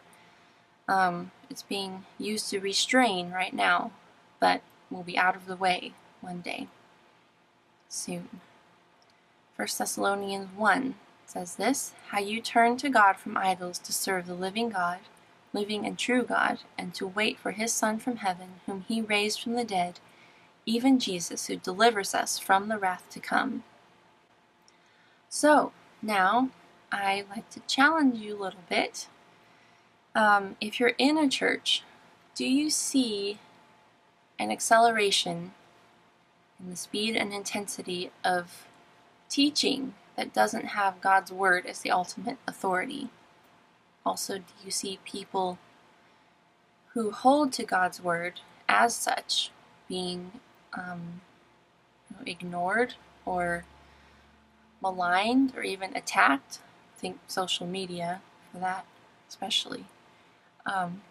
Um, 0.91 1.31
it's 1.49 1.63
being 1.63 2.05
used 2.19 2.51
to 2.51 2.59
restrain 2.59 3.31
right 3.31 3.55
now, 3.55 3.93
but 4.41 4.61
will 4.91 5.05
be 5.05 5.17
out 5.17 5.37
of 5.37 5.47
the 5.47 5.55
way 5.55 5.93
one 6.21 6.41
day. 6.41 6.67
Soon. 7.89 8.41
1 9.55 9.69
Thessalonians 9.79 10.49
1 10.57 10.95
says 11.27 11.55
this 11.55 11.93
How 12.09 12.19
you 12.19 12.41
turn 12.41 12.77
to 12.79 12.89
God 12.89 13.17
from 13.17 13.37
idols 13.37 13.79
to 13.79 13.93
serve 13.93 14.27
the 14.27 14.35
living 14.35 14.71
God, 14.71 14.99
living 15.53 15.87
and 15.87 15.97
true 15.97 16.25
God, 16.25 16.59
and 16.77 16.93
to 16.95 17.07
wait 17.07 17.39
for 17.39 17.53
his 17.53 17.73
Son 17.73 18.01
from 18.01 18.17
heaven, 18.17 18.55
whom 18.67 18.85
he 18.89 19.01
raised 19.01 19.41
from 19.41 19.55
the 19.55 19.65
dead, 19.65 20.01
even 20.67 20.99
Jesus, 20.99 21.47
who 21.47 21.55
delivers 21.55 22.17
us 22.17 22.41
from 22.41 22.67
the 22.67 22.79
wrath 22.79 23.05
to 23.11 23.21
come. 23.21 23.63
So, 25.29 25.71
now 26.03 26.51
I 26.91 27.25
like 27.31 27.49
to 27.51 27.61
challenge 27.69 28.19
you 28.19 28.37
a 28.37 28.43
little 28.43 28.65
bit 28.69 29.07
um, 30.15 30.57
if 30.61 30.81
you're 30.81 30.95
in 30.99 31.19
a 31.19 31.29
church, 31.29 31.83
do 32.35 32.47
you 32.47 32.71
see 32.71 33.39
an 34.39 34.51
acceleration 34.51 35.53
in 36.59 36.71
the 36.71 36.77
speed 36.77 37.17
and 37.17 37.33
intensity 37.33 38.11
of 38.25 38.67
teaching 39.29 39.95
that 40.17 40.33
doesn't 40.33 40.67
have 40.67 41.01
God's 41.01 41.31
word 41.31 41.67
as 41.67 41.81
the 41.81 41.91
ultimate 41.91 42.39
authority? 42.47 43.09
Also, 44.05 44.39
do 44.39 44.45
you 44.65 44.71
see 44.71 44.99
people 45.05 45.59
who 46.95 47.11
hold 47.11 47.53
to 47.53 47.65
God's 47.65 48.03
word 48.03 48.41
as 48.69 48.95
such 48.95 49.51
being 49.89 50.33
um, 50.75 51.21
ignored 52.27 52.95
or 53.25 53.65
maligned 54.83 55.53
or 55.57 55.63
even 55.63 55.95
attacked? 55.95 56.61
think 57.01 57.19
social 57.27 57.67
media 57.67 58.21
for 58.53 58.59
that, 58.59 58.85
especially. 59.29 59.87
Um, 60.67 61.03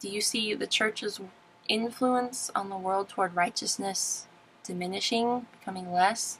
do 0.00 0.08
you 0.08 0.20
see 0.20 0.54
the 0.54 0.66
church's 0.66 1.20
influence 1.68 2.50
on 2.54 2.68
the 2.68 2.76
world 2.76 3.08
toward 3.08 3.36
righteousness 3.36 4.26
diminishing, 4.64 5.46
becoming 5.58 5.92
less? 5.92 6.38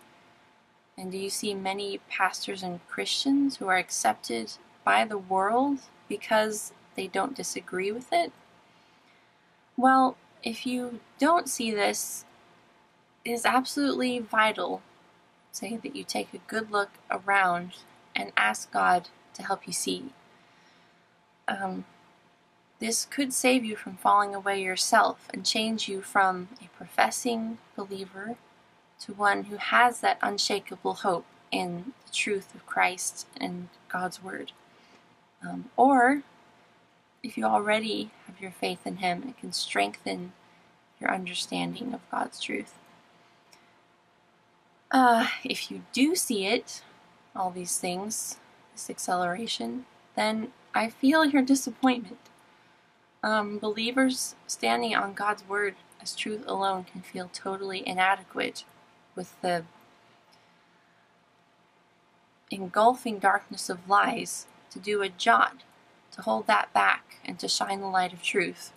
And 0.97 1.11
do 1.11 1.19
you 1.19 1.31
see 1.31 1.55
many 1.55 2.01
pastors 2.09 2.63
and 2.63 2.87
Christians 2.89 3.57
who 3.57 3.69
are 3.69 3.77
accepted 3.77 4.53
by 4.85 5.05
the 5.05 5.19
world 5.19 5.81
because 6.09 6.73
they 6.95 7.07
don't 7.07 7.37
disagree 7.37 7.93
with 7.93 8.13
it? 8.13 8.33
Well, 9.77 10.17
if 10.43 10.67
you 10.67 11.01
don't 11.19 11.49
see 11.49 11.71
this, 11.71 12.25
it 13.25 13.31
is 13.31 13.47
absolutely 13.47 14.19
vital, 14.19 14.83
say, 15.53 15.77
that 15.77 15.97
you 15.97 16.05
take 16.05 16.35
a 16.35 16.39
good 16.39 16.71
look 16.71 16.91
around 17.11 17.73
and 18.15 18.33
ask 18.37 18.71
God 18.73 19.09
to 19.35 19.43
help 19.43 19.67
you 19.67 19.73
see. 19.73 20.13
Um, 21.49 21.85
this 22.81 23.05
could 23.05 23.33
save 23.33 23.65
you 23.65 23.77
from 23.77 23.97
falling 23.97 24.35
away 24.35 24.63
yourself 24.63 25.29
and 25.33 25.45
change 25.45 25.87
you 25.87 26.01
from 26.01 26.49
a 26.65 26.69
professing 26.77 27.59
believer 27.77 28.37
to 29.01 29.13
one 29.13 29.45
who 29.45 29.57
has 29.57 30.01
that 30.01 30.19
unshakable 30.23 30.95
hope 30.95 31.27
in 31.53 31.93
the 32.07 32.13
truth 32.13 32.55
of 32.55 32.65
Christ 32.67 33.27
and 33.39 33.69
God's 33.89 34.23
Word. 34.23 34.53
Um, 35.47 35.67
or 35.77 36.23
if 37.23 37.37
you 37.37 37.45
already 37.45 38.11
have 38.27 38.41
your 38.41 38.51
faith 38.51 38.87
in 38.87 38.97
Him, 38.97 39.25
it 39.29 39.39
can 39.39 39.53
strengthen 39.53 40.33
your 40.99 41.13
understanding 41.13 41.93
of 41.93 42.01
God's 42.11 42.41
truth. 42.41 42.75
Uh, 44.91 45.29
if 45.45 45.71
you 45.71 45.83
do 45.93 46.15
see 46.15 46.47
it, 46.47 46.83
all 47.37 47.51
these 47.51 47.79
things, 47.79 48.37
this 48.73 48.89
acceleration, 48.89 49.85
then 50.17 50.53
I 50.75 50.89
feel 50.89 51.25
your 51.25 51.43
disappointment. 51.43 52.30
Um, 53.23 53.59
believers 53.59 54.35
standing 54.47 54.95
on 54.95 55.13
God's 55.13 55.47
word 55.47 55.75
as 56.01 56.17
truth 56.17 56.43
alone 56.47 56.85
can 56.85 57.03
feel 57.03 57.31
totally 57.33 57.87
inadequate 57.87 58.65
with 59.15 59.39
the 59.43 59.65
engulfing 62.51 63.19
darkness 63.19 63.69
of 63.69 63.89
lies 63.89 64.47
to 64.71 64.79
do 64.79 65.03
a 65.03 65.11
jot 65.11 65.63
to 66.13 66.23
hold 66.23 66.47
that 66.47 66.73
back 66.73 67.17
and 67.25 67.39
to 67.39 67.47
shine 67.47 67.81
the 67.81 67.87
light 67.87 68.15
of 68.15 68.23
truth. 68.23 68.73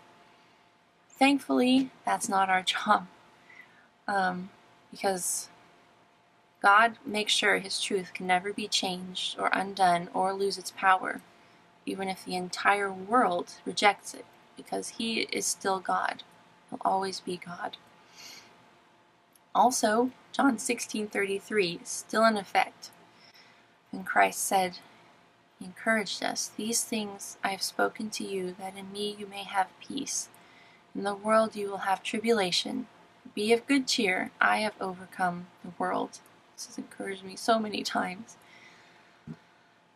Thankfully, 1.10 1.90
that's 2.06 2.28
not 2.28 2.50
our 2.50 2.62
job 2.64 3.08
um, 4.10 4.50
because 4.92 5.48
God 6.62 6.98
makes 7.06 7.32
sure 7.32 7.60
His 7.60 7.80
truth 7.80 8.14
can 8.14 8.28
never 8.28 8.52
be 8.52 8.68
changed 8.68 9.40
or 9.40 9.50
undone 9.54 10.10
or 10.14 10.34
lose 10.34 10.58
its 10.58 10.72
power, 10.72 11.22
even 11.86 12.10
if 12.10 12.26
the 12.26 12.36
entire 12.36 12.92
world 12.92 13.54
rejects 13.66 14.14
it 14.14 14.26
because 14.56 14.90
he 14.90 15.22
is 15.22 15.46
still 15.46 15.80
God. 15.80 16.24
He'll 16.70 16.80
always 16.84 17.20
be 17.20 17.38
God. 17.38 17.78
Also, 19.56 20.12
John 20.32 20.58
16:33 20.58 21.82
still 21.84 22.26
in 22.26 22.38
effect. 22.38 22.92
And 23.92 24.06
Christ 24.06 24.44
said, 24.44 24.80
he 25.60 25.66
encouraged 25.66 26.24
us, 26.24 26.48
"These 26.58 26.84
things 26.84 27.38
I 27.44 27.50
have 27.50 27.62
spoken 27.62 28.10
to 28.12 28.24
you 28.24 28.56
that 28.60 28.76
in 28.76 28.92
me 28.92 29.16
you 29.18 29.28
may 29.28 29.44
have 29.44 29.80
peace. 29.80 30.30
In 30.96 31.04
the 31.04 31.16
world 31.16 31.56
you 31.56 31.70
will 31.70 31.86
have 31.90 32.02
tribulation. 32.02 32.88
Be 33.36 33.54
of 33.54 33.68
good 33.68 33.88
cheer, 33.88 34.32
I 34.42 34.58
have 34.58 34.74
overcome 34.82 35.48
the 35.64 35.72
world." 35.78 36.20
This 36.56 36.68
has 36.68 36.78
encouraged 36.78 37.24
me 37.24 37.36
so 37.36 37.60
many 37.60 37.84
times. 37.84 38.38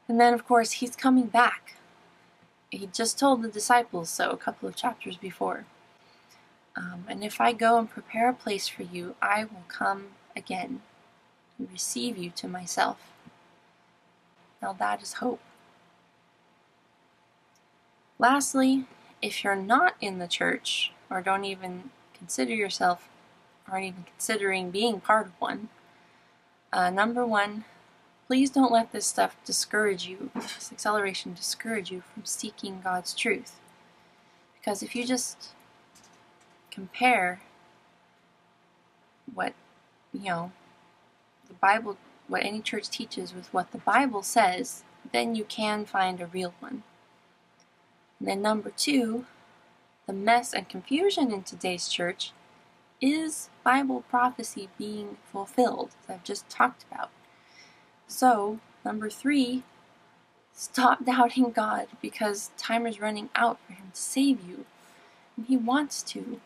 And 0.08 0.20
then, 0.20 0.34
of 0.34 0.48
course, 0.48 0.74
he's 0.74 0.96
coming 0.96 1.28
back 1.28 1.76
he 2.70 2.88
just 2.88 3.18
told 3.18 3.42
the 3.42 3.48
disciples 3.48 4.10
so 4.10 4.32
a 4.32 4.38
couple 4.38 4.68
of 4.68 4.76
chapters 4.76 5.18
before. 5.18 5.66
Um, 6.76 7.06
and 7.08 7.24
if 7.24 7.42
I 7.42 7.54
go 7.54 7.80
and 7.80 7.90
prepare 7.90 8.30
a 8.30 8.34
place 8.34 8.68
for 8.68 8.84
you, 8.84 9.16
I 9.22 9.46
will 9.46 9.66
come 9.68 10.10
again 10.36 10.82
and 11.58 11.72
receive 11.72 12.18
you 12.18 12.30
to 12.32 12.48
myself. 12.48 12.98
Now 14.62 14.74
that 14.74 15.02
is 15.02 15.14
hope. 15.14 15.42
Lastly, 18.20 18.86
if 19.22 19.44
you're 19.44 19.56
not 19.56 19.96
in 20.02 20.20
the 20.20 20.28
church 20.28 20.92
or 21.10 21.22
don't 21.22 21.46
even 21.46 21.92
consider 22.18 22.54
yourself, 22.54 23.10
aren't 23.70 23.86
even 23.86 24.06
considering 24.06 24.72
being 24.72 25.00
part 25.00 25.28
of 25.28 25.34
one, 25.40 25.70
uh, 26.72 26.90
number 26.90 27.26
one, 27.26 27.66
Please 28.28 28.50
don't 28.50 28.74
let 28.74 28.92
this 28.92 29.06
stuff 29.06 29.38
discourage 29.46 30.06
you, 30.06 30.32
this 30.36 30.70
acceleration 30.72 31.34
discourage 31.34 31.92
you 31.92 32.02
from 32.02 32.26
seeking 32.26 32.82
God's 32.84 33.14
truth. 33.14 33.60
Because 34.60 34.84
if 34.84 34.96
you 34.96 35.06
just 35.06 35.54
compare 36.70 37.40
what, 39.34 39.54
you 40.14 40.26
know, 40.26 40.52
the 41.48 41.54
Bible, 41.54 41.98
what 42.28 42.44
any 42.44 42.60
church 42.60 42.90
teaches 42.90 43.34
with 43.34 43.54
what 43.54 43.72
the 43.72 43.78
Bible 43.78 44.22
says, 44.24 44.84
then 45.14 45.34
you 45.34 45.46
can 45.46 45.86
find 45.86 46.20
a 46.20 46.28
real 46.28 46.54
one. 46.60 46.84
And 48.20 48.28
then 48.28 48.42
number 48.42 48.72
two, 48.76 49.26
the 50.06 50.12
mess 50.12 50.54
and 50.54 50.68
confusion 50.68 51.32
in 51.32 51.44
today's 51.44 51.88
church 51.88 52.34
is 53.00 53.50
Bible 53.64 54.04
prophecy 54.10 54.68
being 54.78 55.18
fulfilled, 55.32 55.92
as 56.04 56.16
I've 56.16 56.24
just 56.26 56.50
talked 56.50 56.84
about. 56.92 57.10
So, 58.08 58.60
number 58.86 59.10
three, 59.10 59.64
stop 60.54 61.06
doubting 61.06 61.52
God 61.52 61.88
because 62.02 62.52
time 62.58 62.88
is 62.88 63.02
running 63.02 63.30
out 63.36 63.60
for 63.66 63.74
Him 63.74 63.92
to 63.94 64.02
save 64.02 64.48
you. 64.48 64.66
And 65.36 65.46
He 65.48 65.58
wants 65.58 66.02
to. 66.04 66.40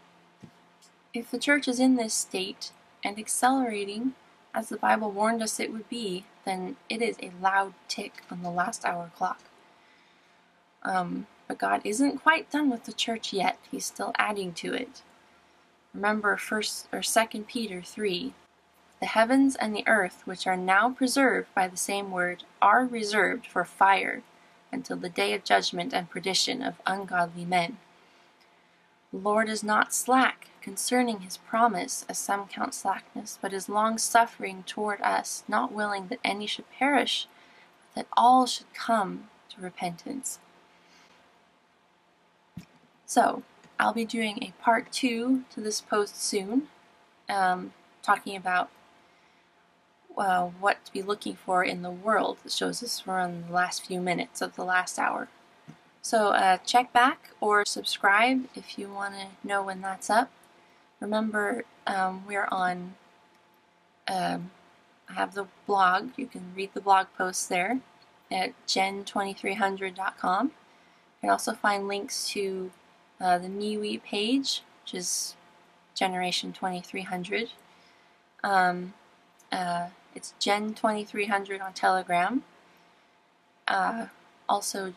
If 1.13 1.30
the 1.30 1.38
church 1.38 1.67
is 1.67 1.80
in 1.80 1.95
this 1.95 2.13
state, 2.13 2.71
and 3.04 3.17
accelerating 3.17 4.13
as 4.54 4.69
the 4.69 4.78
Bible 4.78 5.12
warned 5.12 5.41
us 5.41 5.60
it 5.60 5.71
would 5.71 5.88
be, 5.89 6.26
then 6.45 6.76
it 6.89 7.02
is 7.02 7.17
a 7.21 7.32
loud 7.41 7.74
tick 7.88 8.24
on 8.30 8.43
the 8.43 8.50
last 8.50 8.86
hour 8.86 9.12
clock. 9.15 9.41
Um, 10.84 11.28
but 11.47 11.58
God 11.58 11.82
isn't 11.84 12.24
quite 12.24 12.50
done 12.52 12.69
with 12.69 12.86
the 12.86 12.93
church 12.93 13.34
yet. 13.34 13.58
He's 13.69 13.86
still 13.86 14.13
adding 14.17 14.54
to 14.54 14.74
it. 14.74 15.02
Remember 15.93 16.36
first 16.38 16.88
or 16.91 17.04
second 17.04 17.47
Peter 17.47 17.82
3. 17.82 18.34
The 19.01 19.07
heavens 19.07 19.55
and 19.55 19.75
the 19.75 19.87
earth, 19.87 20.21
which 20.25 20.45
are 20.45 20.55
now 20.55 20.91
preserved 20.91 21.47
by 21.55 21.67
the 21.67 21.75
same 21.75 22.11
word, 22.11 22.43
are 22.61 22.85
reserved 22.85 23.47
for 23.47 23.65
fire 23.65 24.21
until 24.71 24.95
the 24.95 25.09
day 25.09 25.33
of 25.33 25.43
judgment 25.43 25.91
and 25.91 26.07
perdition 26.07 26.61
of 26.61 26.79
ungodly 26.85 27.43
men. 27.43 27.77
The 29.11 29.17
Lord 29.17 29.49
is 29.49 29.63
not 29.63 29.91
slack 29.91 30.49
concerning 30.61 31.21
his 31.21 31.37
promise, 31.37 32.05
as 32.07 32.19
some 32.19 32.47
count 32.47 32.75
slackness, 32.75 33.39
but 33.41 33.53
is 33.53 33.67
long 33.67 33.97
suffering 33.97 34.63
toward 34.67 35.01
us, 35.01 35.43
not 35.47 35.71
willing 35.71 36.07
that 36.09 36.19
any 36.23 36.45
should 36.45 36.69
perish, 36.69 37.27
but 37.95 38.01
that 38.03 38.07
all 38.15 38.45
should 38.45 38.71
come 38.75 39.29
to 39.49 39.61
repentance. 39.61 40.37
So, 43.07 43.41
I'll 43.79 43.93
be 43.93 44.05
doing 44.05 44.43
a 44.43 44.53
part 44.61 44.91
two 44.91 45.43
to 45.49 45.59
this 45.59 45.81
post 45.81 46.23
soon, 46.23 46.67
um, 47.27 47.73
talking 48.03 48.35
about 48.35 48.69
uh, 50.17 50.47
what 50.60 50.84
to 50.86 50.91
be 50.91 51.02
looking 51.02 51.36
for 51.36 51.63
in 51.63 51.82
the 51.82 51.91
world. 51.91 52.38
It 52.45 52.52
shows 52.52 52.84
us 52.84 53.04
on 53.08 53.45
the 53.47 53.54
last 53.54 53.86
few 53.86 54.02
minutes 54.02 54.41
of 54.41 54.56
the 54.56 54.63
last 54.63 55.00
hour. 55.00 55.28
So 56.02 56.30
uh, 56.30 56.58
check 56.58 56.91
back 56.93 57.32
or 57.39 57.63
subscribe 57.65 58.47
if 58.56 58.78
you 58.78 58.89
want 58.89 59.13
to 59.15 59.47
know 59.47 59.63
when 59.63 59.82
that's 59.82 60.10
up. 60.10 60.32
Remember, 61.00 61.63
um, 61.88 62.24
we're 62.28 62.47
on, 62.52 62.95
um, 64.08 64.52
I 65.10 65.13
have 65.13 65.34
the 65.34 65.47
blog. 65.67 66.10
You 66.17 66.26
can 66.26 66.54
read 66.56 66.74
the 66.74 66.82
blog 66.82 67.08
posts 67.17 67.47
there 67.47 67.80
at 68.32 68.54
gen2300.com. 68.67 70.47
You 70.47 70.52
can 71.21 71.30
also 71.30 71.54
find 71.54 71.88
links 71.88 72.28
to 72.30 72.71
uh, 73.19 73.38
the 73.38 73.47
MeWe 73.47 74.02
page, 74.02 74.63
which 74.84 74.95
is 74.95 75.36
Generation 75.93 76.52
2300. 76.54 77.50
Um, 78.43 78.93
uh, 79.52 79.88
it's 80.15 80.34
Gen2300 80.39 81.62
on 81.62 81.74
Telegram. 81.74 82.43
Uh, 83.67 84.08
also 84.47 84.93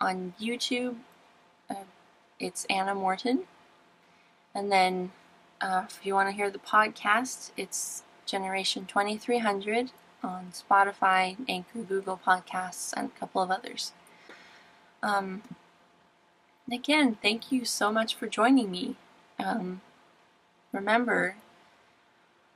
on 0.00 0.34
YouTube, 0.40 0.96
uh, 1.70 1.84
it's 2.38 2.64
Anna 2.66 2.94
Morton. 2.94 3.44
And 4.54 4.70
then 4.70 5.12
uh, 5.60 5.84
if 5.88 6.04
you 6.04 6.14
want 6.14 6.28
to 6.28 6.34
hear 6.34 6.50
the 6.50 6.58
podcast, 6.58 7.50
it's 7.56 8.02
Generation 8.26 8.86
2300 8.86 9.90
on 10.22 10.52
Spotify, 10.52 11.36
Anchor, 11.48 11.82
Google 11.82 12.20
Podcasts, 12.24 12.92
and 12.96 13.10
a 13.14 13.18
couple 13.18 13.42
of 13.42 13.50
others. 13.50 13.92
Um, 15.02 15.42
again, 16.70 17.16
thank 17.20 17.50
you 17.50 17.64
so 17.64 17.92
much 17.92 18.14
for 18.14 18.26
joining 18.28 18.70
me. 18.70 18.96
Um, 19.38 19.80
remember, 20.72 21.36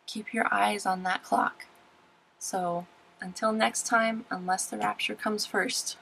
keep 0.07 0.33
your 0.33 0.53
eyes 0.53 0.87
on 0.87 1.03
that 1.03 1.23
clock. 1.23 1.67
So, 2.47 2.87
until 3.21 3.51
next 3.51 3.87
time, 3.87 4.25
unless 4.31 4.67
the 4.67 4.79
rapture 4.79 5.17
comes 5.17 5.45
first. 5.47 5.97